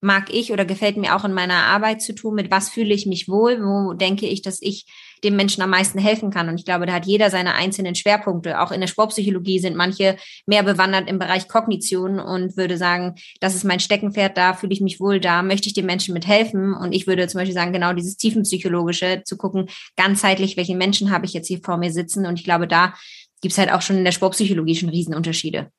[0.00, 3.06] mag ich oder gefällt mir auch in meiner Arbeit zu tun, mit was fühle ich
[3.06, 4.86] mich wohl, wo denke ich, dass ich
[5.22, 6.48] dem Menschen am meisten helfen kann.
[6.48, 8.60] Und ich glaube, da hat jeder seine einzelnen Schwerpunkte.
[8.60, 13.54] Auch in der Sportpsychologie sind manche mehr bewandert im Bereich Kognition und würde sagen, das
[13.54, 16.72] ist mein Steckenpferd, da fühle ich mich wohl, da möchte ich den Menschen mit helfen.
[16.74, 21.26] Und ich würde zum Beispiel sagen, genau dieses tiefenpsychologische, zu gucken, ganzheitlich, welche Menschen habe
[21.26, 22.24] ich jetzt hier vor mir sitzen.
[22.24, 22.94] Und ich glaube, da
[23.42, 25.70] gibt es halt auch schon in der Sportpsychologie schon Riesenunterschiede.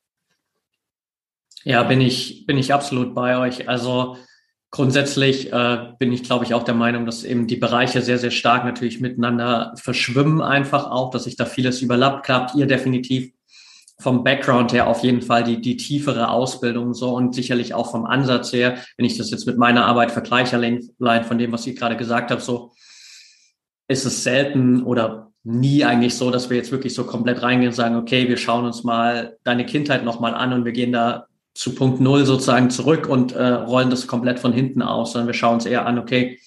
[1.64, 3.68] Ja, bin ich, bin ich absolut bei euch.
[3.68, 4.16] Also
[4.70, 8.30] grundsätzlich äh, bin ich, glaube ich, auch der Meinung, dass eben die Bereiche sehr, sehr
[8.30, 12.24] stark natürlich miteinander verschwimmen, einfach auch, dass sich da vieles überlappt.
[12.24, 13.32] Klappt ihr definitiv
[14.00, 18.04] vom Background her auf jeden Fall die, die tiefere Ausbildung so und sicherlich auch vom
[18.04, 21.76] Ansatz her, wenn ich das jetzt mit meiner Arbeit vergleiche, allein von dem, was ich
[21.76, 22.72] gerade gesagt habe, so
[23.88, 27.74] ist es selten oder nie eigentlich so, dass wir jetzt wirklich so komplett reingehen und
[27.74, 31.74] sagen, okay, wir schauen uns mal deine Kindheit nochmal an und wir gehen da zu
[31.74, 35.54] Punkt Null sozusagen zurück und äh, rollen das komplett von hinten aus, sondern wir schauen
[35.54, 36.38] uns eher an, okay,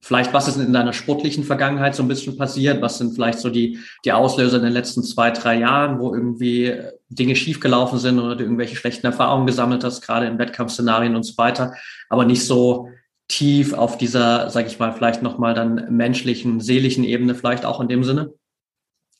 [0.00, 3.50] vielleicht was ist in deiner sportlichen Vergangenheit so ein bisschen passiert, was sind vielleicht so
[3.50, 6.74] die, die Auslöser in den letzten zwei, drei Jahren, wo irgendwie
[7.08, 11.36] Dinge schiefgelaufen sind oder du irgendwelche schlechten Erfahrungen gesammelt hast, gerade in Wettkampfszenarien und so
[11.36, 11.74] weiter,
[12.08, 12.88] aber nicht so
[13.28, 17.88] tief auf dieser, sage ich mal, vielleicht nochmal dann menschlichen, seelischen Ebene, vielleicht auch in
[17.88, 18.32] dem Sinne.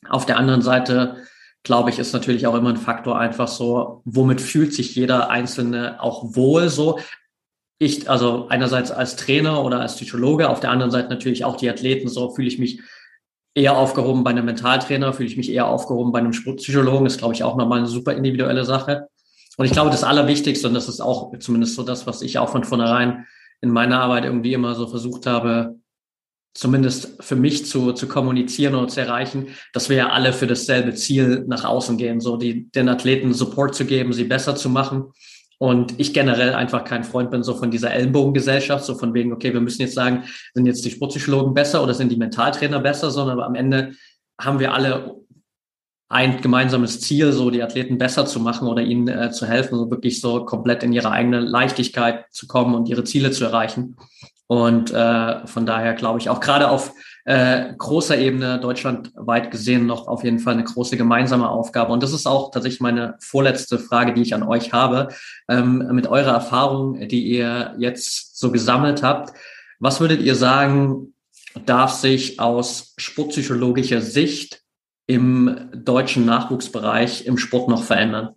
[0.08, 1.16] Auf der anderen Seite
[1.62, 6.02] glaube ich, ist natürlich auch immer ein Faktor einfach so, womit fühlt sich jeder Einzelne
[6.02, 6.98] auch wohl so.
[7.78, 11.68] Ich, also einerseits als Trainer oder als Psychologe, auf der anderen Seite natürlich auch die
[11.68, 12.80] Athleten, so fühle ich mich
[13.54, 17.34] eher aufgehoben bei einem Mentaltrainer, fühle ich mich eher aufgehoben bei einem Sportpsychologen, ist, glaube
[17.34, 19.08] ich, auch nochmal eine super individuelle Sache.
[19.56, 22.48] Und ich glaube, das Allerwichtigste, und das ist auch zumindest so das, was ich auch
[22.48, 23.26] von vornherein
[23.60, 25.76] in meiner Arbeit irgendwie immer so versucht habe,
[26.54, 30.94] zumindest für mich zu, zu kommunizieren und zu erreichen, dass wir ja alle für dasselbe
[30.94, 35.12] Ziel nach außen gehen, so die, den Athleten Support zu geben, sie besser zu machen.
[35.58, 39.52] Und ich generell einfach kein Freund bin so von dieser Ellenbogengesellschaft, so von wegen, okay,
[39.52, 40.24] wir müssen jetzt sagen,
[40.54, 43.92] sind jetzt die Sportpsychologen besser oder sind die Mentaltrainer besser, sondern am Ende
[44.40, 45.16] haben wir alle
[46.08, 49.90] ein gemeinsames Ziel, so die Athleten besser zu machen oder ihnen äh, zu helfen, so
[49.90, 53.96] wirklich so komplett in ihre eigene Leichtigkeit zu kommen und ihre Ziele zu erreichen.
[54.50, 56.92] Und äh, von daher glaube ich auch gerade auf
[57.24, 61.92] äh, großer Ebene deutschlandweit gesehen noch auf jeden Fall eine große gemeinsame Aufgabe.
[61.92, 65.06] Und das ist auch tatsächlich meine vorletzte Frage, die ich an euch habe.
[65.48, 69.38] Ähm, mit eurer Erfahrung, die ihr jetzt so gesammelt habt,
[69.78, 71.14] was würdet ihr sagen,
[71.64, 74.64] darf sich aus sportpsychologischer Sicht
[75.06, 78.30] im deutschen Nachwuchsbereich im Sport noch verändern?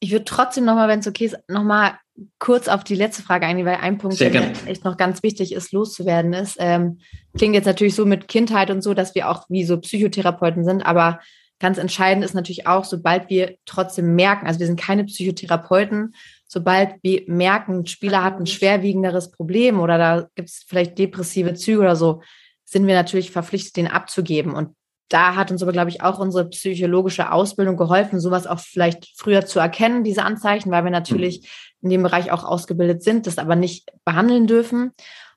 [0.00, 2.00] Ich würde trotzdem nochmal, wenn es okay ist, nochmal
[2.38, 5.72] kurz auf die letzte Frage eingehen, weil ein Punkt, der echt noch ganz wichtig ist,
[5.72, 6.56] loszuwerden ist.
[6.58, 6.98] Ähm,
[7.36, 10.84] klingt jetzt natürlich so mit Kindheit und so, dass wir auch wie so Psychotherapeuten sind,
[10.84, 11.20] aber
[11.58, 16.14] ganz entscheidend ist natürlich auch, sobald wir trotzdem merken, also wir sind keine Psychotherapeuten,
[16.46, 21.54] sobald wir merken, ein Spieler hat ein schwerwiegenderes Problem oder da gibt es vielleicht depressive
[21.54, 22.22] Züge oder so,
[22.64, 24.52] sind wir natürlich verpflichtet, den abzugeben.
[24.52, 24.74] Und
[25.08, 29.46] da hat uns aber, glaube ich, auch unsere psychologische Ausbildung geholfen, sowas auch vielleicht früher
[29.46, 31.46] zu erkennen, diese Anzeichen, weil wir natürlich mhm.
[31.86, 34.92] In dem Bereich auch ausgebildet sind, das aber nicht behandeln dürfen.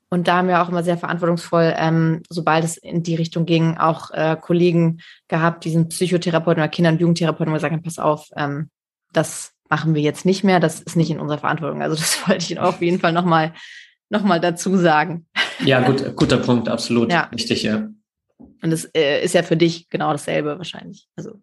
[0.08, 3.78] Und da haben wir auch immer sehr verantwortungsvoll, ähm, sobald es in die Richtung ging,
[3.78, 8.00] auch äh, Kollegen gehabt, diesen Psychotherapeuten oder Kinder- und Jugendtherapeuten, wo wir gesagt haben, pass
[8.00, 8.70] auf, ähm,
[9.12, 11.80] das machen wir jetzt nicht mehr, das ist nicht in unserer Verantwortung.
[11.80, 13.54] Also das wollte ich auf jeden Fall nochmal
[14.08, 15.26] noch mal dazu sagen.
[15.64, 17.12] Ja, gut, guter Punkt, absolut.
[17.12, 17.28] Ja.
[17.30, 17.88] Wichtig, ja.
[18.62, 21.08] Und das äh, ist ja für dich genau dasselbe wahrscheinlich.
[21.14, 21.40] Also.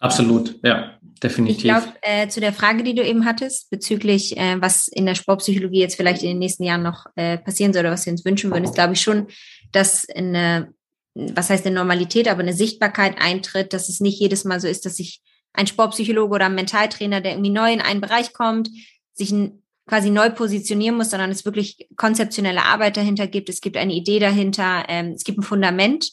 [0.00, 1.56] Absolut, ja, definitiv.
[1.56, 5.16] Ich glaube, äh, zu der Frage, die du eben hattest, bezüglich, äh, was in der
[5.16, 8.24] Sportpsychologie jetzt vielleicht in den nächsten Jahren noch äh, passieren soll oder was wir uns
[8.24, 9.26] wünschen würden, ist, glaube ich, schon,
[9.72, 10.72] dass eine,
[11.14, 14.86] was heißt eine Normalität, aber eine Sichtbarkeit eintritt, dass es nicht jedes Mal so ist,
[14.86, 15.20] dass sich
[15.52, 18.70] ein Sportpsychologe oder ein Mentaltrainer, der irgendwie neu in einen Bereich kommt,
[19.14, 23.48] sich ein quasi neu positionieren muss, sondern es wirklich konzeptionelle Arbeit dahinter gibt.
[23.48, 26.10] Es gibt eine Idee dahinter, ähm, es gibt ein Fundament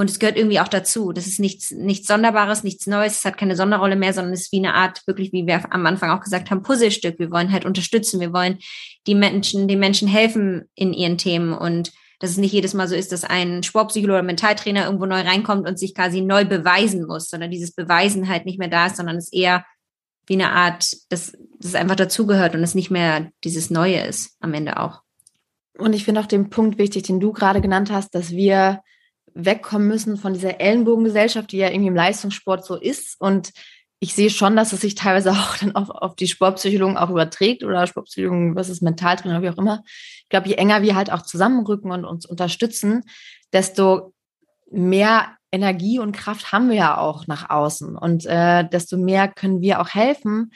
[0.00, 1.12] und es gehört irgendwie auch dazu.
[1.12, 4.52] Das ist nichts, nichts Sonderbares, nichts Neues, es hat keine Sonderrolle mehr, sondern es ist
[4.52, 7.18] wie eine Art, wirklich, wie wir am Anfang auch gesagt haben, Puzzlestück.
[7.18, 8.58] Wir wollen halt unterstützen, wir wollen
[9.06, 12.94] die Menschen, den Menschen helfen in ihren Themen und dass es nicht jedes Mal so
[12.94, 17.28] ist, dass ein Sportpsychologe oder Mentaltrainer irgendwo neu reinkommt und sich quasi neu beweisen muss,
[17.28, 19.66] sondern dieses Beweisen halt nicht mehr da ist, sondern es eher
[20.26, 24.54] wie eine Art, dass das einfach dazugehört und es nicht mehr dieses Neue ist am
[24.54, 25.02] Ende auch.
[25.76, 28.80] Und ich finde auch den Punkt wichtig, den du gerade genannt hast, dass wir
[29.34, 33.20] wegkommen müssen von dieser Ellenbogengesellschaft, die ja irgendwie im Leistungssport so ist.
[33.20, 33.52] Und
[34.00, 37.62] ich sehe schon, dass es sich teilweise auch dann auf, auf die Sportpsychologen auch überträgt
[37.62, 39.82] oder Sportpsychologen versus Mentaltrainer, wie auch immer.
[39.86, 43.02] Ich glaube, je enger wir halt auch zusammenrücken und uns unterstützen,
[43.52, 44.14] desto
[44.70, 49.60] mehr Energie und Kraft haben wir ja auch nach außen und äh, desto mehr können
[49.60, 50.52] wir auch helfen,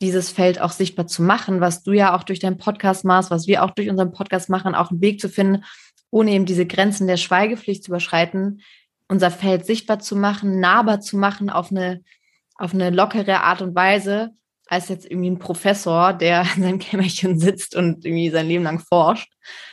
[0.00, 3.46] dieses Feld auch sichtbar zu machen, was du ja auch durch deinen Podcast machst, was
[3.46, 5.64] wir auch durch unseren Podcast machen, auch einen Weg zu finden,
[6.12, 8.60] ohne eben diese Grenzen der Schweigepflicht zu überschreiten,
[9.08, 12.02] unser Feld sichtbar zu machen, nahbar zu machen auf eine,
[12.54, 14.30] auf eine lockere Art und Weise,
[14.66, 18.78] als jetzt irgendwie ein Professor, der in seinem Kämmerchen sitzt und irgendwie sein Leben lang
[18.78, 19.32] forscht,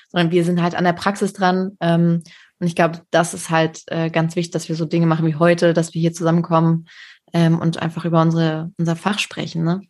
[0.10, 1.78] sondern wir sind halt an der Praxis dran.
[1.82, 2.24] Ähm,
[2.60, 5.36] und ich glaube, das ist halt äh, ganz wichtig, dass wir so Dinge machen wie
[5.36, 6.88] heute, dass wir hier zusammenkommen
[7.34, 9.64] ähm, und einfach über unsere, unser Fach sprechen.
[9.64, 9.82] Ne?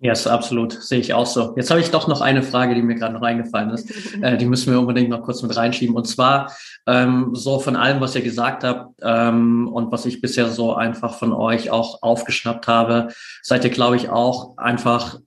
[0.00, 1.54] Ja, yes, absolut, sehe ich auch so.
[1.56, 3.92] Jetzt habe ich doch noch eine Frage, die mir gerade noch eingefallen ist.
[4.22, 5.94] Äh, die müssen wir unbedingt noch kurz mit reinschieben.
[5.96, 6.52] Und zwar
[6.86, 11.18] ähm, so von allem, was ihr gesagt habt ähm, und was ich bisher so einfach
[11.18, 13.08] von euch auch aufgeschnappt habe,
[13.42, 15.18] seid ihr, glaube ich, auch einfach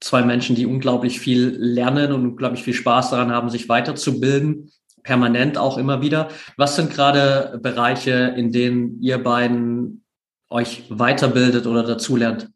[0.00, 4.70] zwei Menschen, die unglaublich viel lernen und unglaublich viel Spaß daran haben, sich weiterzubilden,
[5.02, 6.28] permanent auch immer wieder.
[6.56, 10.04] Was sind gerade Bereiche, in denen ihr beiden
[10.50, 12.50] euch weiterbildet oder dazulernt?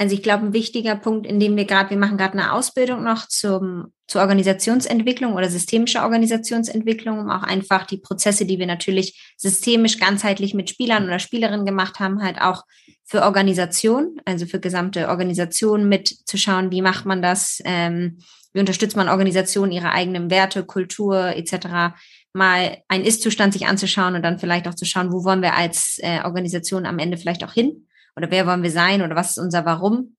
[0.00, 3.02] Also ich glaube, ein wichtiger Punkt, in dem wir gerade, wir machen gerade eine Ausbildung
[3.02, 9.34] noch zum, zur Organisationsentwicklung oder systemischer Organisationsentwicklung, um auch einfach die Prozesse, die wir natürlich
[9.36, 12.62] systemisch ganzheitlich mit Spielern oder Spielerinnen gemacht haben, halt auch
[13.04, 18.18] für Organisation, also für gesamte Organisation mitzuschauen, wie macht man das, ähm,
[18.52, 21.96] wie unterstützt man Organisationen, ihre eigenen Werte, Kultur etc.,
[22.32, 25.98] mal einen Ist-Zustand sich anzuschauen und dann vielleicht auch zu schauen, wo wollen wir als
[26.02, 29.38] äh, Organisation am Ende vielleicht auch hin oder wer wollen wir sein oder was ist
[29.38, 30.16] unser Warum.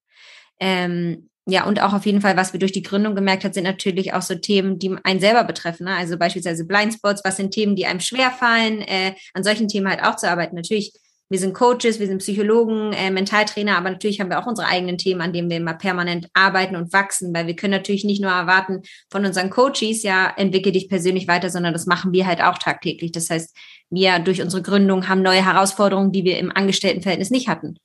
[0.59, 3.63] Ähm, ja, und auch auf jeden Fall, was wir durch die Gründung gemerkt haben, sind
[3.63, 5.85] natürlich auch so Themen, die einen selber betreffen.
[5.85, 5.95] Ne?
[5.95, 10.15] Also beispielsweise Blindspots, was sind Themen, die einem schwerfallen, äh, an solchen Themen halt auch
[10.15, 10.55] zu arbeiten.
[10.55, 10.93] Natürlich
[11.29, 14.97] wir sind Coaches, wir sind Psychologen, äh, Mentaltrainer, aber natürlich haben wir auch unsere eigenen
[14.97, 18.31] Themen, an denen wir immer permanent arbeiten und wachsen, weil wir können natürlich nicht nur
[18.31, 22.57] erwarten von unseren Coaches, ja, entwickel dich persönlich weiter, sondern das machen wir halt auch
[22.57, 23.11] tagtäglich.
[23.11, 23.55] Das heißt,
[23.91, 27.77] wir durch unsere Gründung haben neue Herausforderungen, die wir im Angestelltenverhältnis nicht hatten.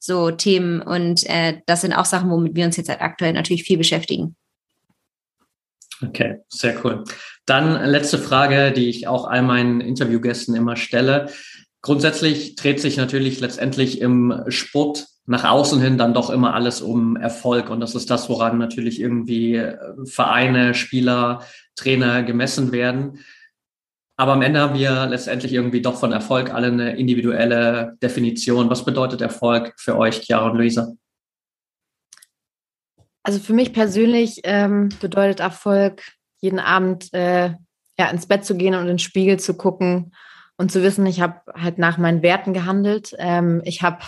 [0.00, 3.62] So Themen und äh, das sind auch Sachen, womit wir uns jetzt halt aktuell natürlich
[3.62, 4.36] viel beschäftigen.
[6.00, 7.04] Okay, sehr cool.
[7.44, 11.30] Dann letzte Frage, die ich auch all meinen Interviewgästen immer stelle.
[11.80, 17.16] Grundsätzlich dreht sich natürlich letztendlich im Sport nach außen hin dann doch immer alles um
[17.16, 17.70] Erfolg.
[17.70, 19.76] Und das ist das, woran natürlich irgendwie äh,
[20.06, 21.42] Vereine, Spieler,
[21.76, 23.24] Trainer gemessen werden.
[24.16, 28.70] Aber am Ende haben wir letztendlich irgendwie doch von Erfolg alle eine individuelle Definition.
[28.70, 30.92] Was bedeutet Erfolg für euch, Chiara und Luisa?
[33.22, 36.02] Also für mich persönlich ähm, bedeutet Erfolg,
[36.40, 37.50] jeden Abend äh,
[37.98, 40.12] ja, ins Bett zu gehen und in den Spiegel zu gucken
[40.58, 43.14] und zu wissen, ich habe halt nach meinen Werten gehandelt.
[43.18, 43.98] Ähm, ich habe,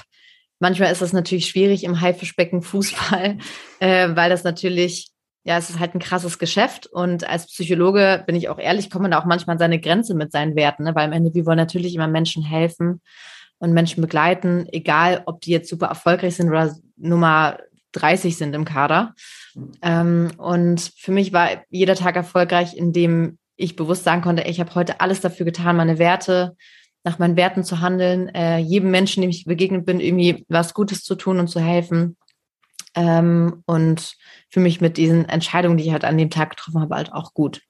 [0.59, 3.39] manchmal ist das natürlich schwierig im Haifischbecken Fußball,
[3.81, 5.11] äh, weil das natürlich,
[5.45, 6.87] ja, es ist halt ein krasses Geschäft.
[6.89, 10.15] Und als Psychologe bin ich auch ehrlich, kommt man da auch manchmal an seine Grenze
[10.15, 10.95] mit seinen Werten, ne?
[10.95, 13.01] weil am Ende, wir wollen natürlich immer Menschen helfen
[13.59, 17.59] und Menschen begleiten, egal ob die jetzt super erfolgreich sind oder Nummer
[17.93, 19.15] 30 sind im Kader.
[19.83, 24.61] Ähm, und für mich war jeder Tag erfolgreich, indem ich bewusst sagen konnte, ey, ich
[24.61, 26.57] habe heute alles dafür getan, meine Werte,
[27.05, 31.03] nach meinen Werten zu handeln, äh, jedem Menschen, dem ich begegnet bin, irgendwie was Gutes
[31.03, 32.17] zu tun und zu helfen.
[32.95, 34.17] Ähm, und
[34.51, 37.33] für mich mit diesen Entscheidungen, die ich halt an dem Tag getroffen habe, halt auch
[37.35, 37.63] gut.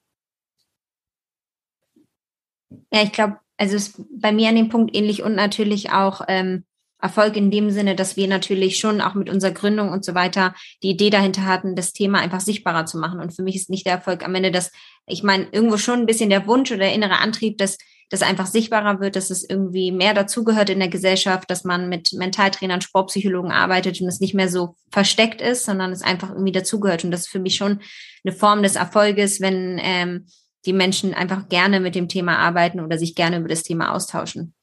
[2.93, 6.65] Ja, ich glaube, also ist bei mir an dem Punkt ähnlich und natürlich auch ähm,
[7.03, 10.55] Erfolg in dem Sinne, dass wir natürlich schon auch mit unserer Gründung und so weiter
[10.83, 13.21] die Idee dahinter hatten, das Thema einfach sichtbarer zu machen.
[13.21, 14.71] Und für mich ist nicht der Erfolg am Ende, dass
[15.07, 17.79] ich meine, irgendwo schon ein bisschen der Wunsch oder der innere Antrieb, dass
[18.11, 22.13] das einfach sichtbarer wird, dass es irgendwie mehr dazugehört in der Gesellschaft, dass man mit
[22.13, 27.05] Mentaltrainern, Sportpsychologen arbeitet und es nicht mehr so versteckt ist, sondern es einfach irgendwie dazugehört.
[27.05, 27.81] Und das ist für mich schon
[28.25, 30.27] eine Form des Erfolges, wenn ähm,
[30.67, 34.55] die Menschen einfach gerne mit dem Thema arbeiten oder sich gerne über das Thema austauschen.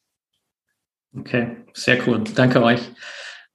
[1.19, 2.23] Okay, sehr cool.
[2.35, 2.81] Danke euch.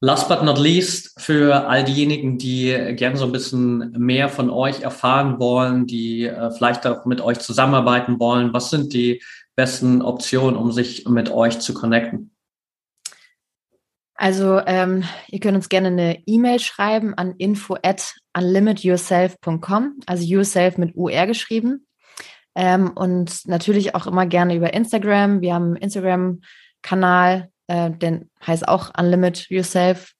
[0.05, 4.81] Last but not least, für all diejenigen, die gerne so ein bisschen mehr von euch
[4.81, 9.23] erfahren wollen, die äh, vielleicht auch mit euch zusammenarbeiten wollen, was sind die
[9.55, 12.33] besten Optionen, um sich mit euch zu connecten?
[14.17, 20.79] Also ähm, ihr könnt uns gerne eine E-Mail schreiben an info at unlimityourself.com, also yourself
[20.79, 21.87] mit UR geschrieben.
[22.57, 25.43] Ähm, und natürlich auch immer gerne über Instagram.
[25.43, 30.13] Wir haben einen Instagram-Kanal, äh, den heißt auch Unlimit Yourself.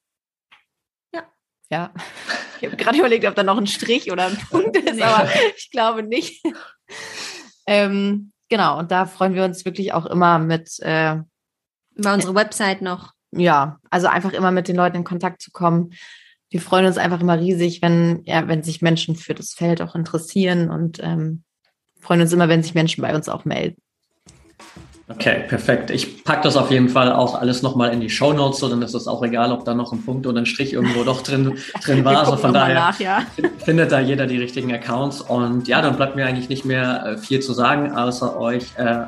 [1.13, 1.23] Ja.
[1.71, 1.93] Ja.
[2.61, 5.03] Ich habe gerade überlegt, ob da noch ein Strich oder ein Punkt ist, nee.
[5.03, 6.41] aber ich glaube nicht.
[7.67, 10.79] ähm, genau, und da freuen wir uns wirklich auch immer mit.
[10.79, 11.17] Äh,
[11.97, 13.15] Über unsere Website noch.
[13.33, 15.93] Ja, also einfach immer mit den Leuten in Kontakt zu kommen.
[16.51, 19.97] Wir freuen uns einfach immer riesig, wenn, ja, wenn sich Menschen für das Feld auch
[19.97, 21.43] interessieren und ähm,
[21.99, 23.83] freuen uns immer, wenn sich Menschen bei uns auch melden.
[25.09, 25.91] Okay, perfekt.
[25.91, 28.83] Ich packe das auf jeden Fall auch alles nochmal in die Show Notes, so dann
[28.83, 31.59] ist es auch egal, ob da noch ein Punkt oder ein Strich irgendwo doch drin,
[31.85, 32.21] drin war.
[32.21, 33.23] Also von daher nach, ja.
[33.65, 35.21] findet da jeder die richtigen Accounts.
[35.21, 39.07] Und ja, dann bleibt mir eigentlich nicht mehr äh, viel zu sagen, außer euch äh,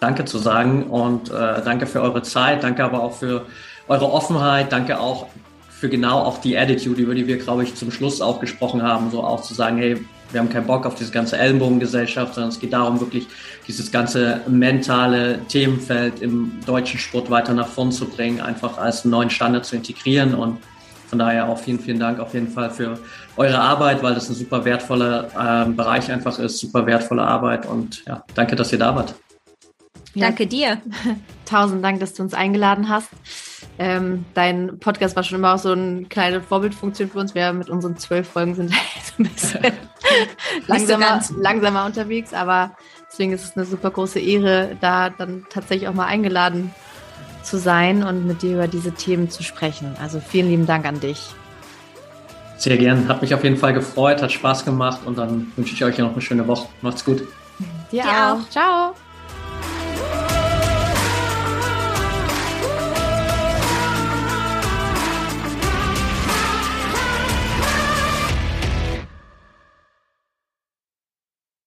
[0.00, 3.46] Danke zu sagen und äh, danke für eure Zeit, danke aber auch für
[3.88, 5.26] eure Offenheit, danke auch
[5.70, 9.10] für genau auch die Attitude, über die wir, glaube ich, zum Schluss auch gesprochen haben,
[9.10, 9.96] so auch zu sagen, hey,
[10.30, 13.26] wir haben keinen Bock auf diese ganze Ellenbogengesellschaft, sondern es geht darum, wirklich
[13.66, 19.30] dieses ganze mentale Themenfeld im deutschen Sport weiter nach vorn zu bringen, einfach als neuen
[19.30, 20.34] Standard zu integrieren.
[20.34, 20.58] Und
[21.08, 22.98] von daher auch vielen, vielen Dank auf jeden Fall für
[23.36, 27.66] eure Arbeit, weil das ein super wertvoller äh, Bereich einfach ist, super wertvolle Arbeit.
[27.66, 29.14] Und ja, danke, dass ihr da wart.
[30.14, 30.82] Danke dir.
[31.46, 33.08] Tausend Dank, dass du uns eingeladen hast.
[33.78, 37.34] Ähm, dein Podcast war schon immer auch so eine kleine Vorbildfunktion für uns.
[37.34, 38.70] Wir mit unseren zwölf Folgen sind
[39.16, 39.60] so ein bisschen
[40.66, 42.72] langsamer, langsamer unterwegs, aber
[43.08, 46.74] deswegen ist es eine super große Ehre, da dann tatsächlich auch mal eingeladen
[47.42, 49.96] zu sein und mit dir über diese Themen zu sprechen.
[50.02, 51.30] Also vielen lieben Dank an dich.
[52.58, 53.08] Sehr gern.
[53.08, 56.12] Hat mich auf jeden Fall gefreut, hat Spaß gemacht und dann wünsche ich euch noch
[56.12, 56.68] eine schöne Woche.
[56.82, 57.22] Macht's gut.
[57.92, 58.40] Dir, Dir auch.
[58.40, 58.50] auch.
[58.50, 59.07] Ciao.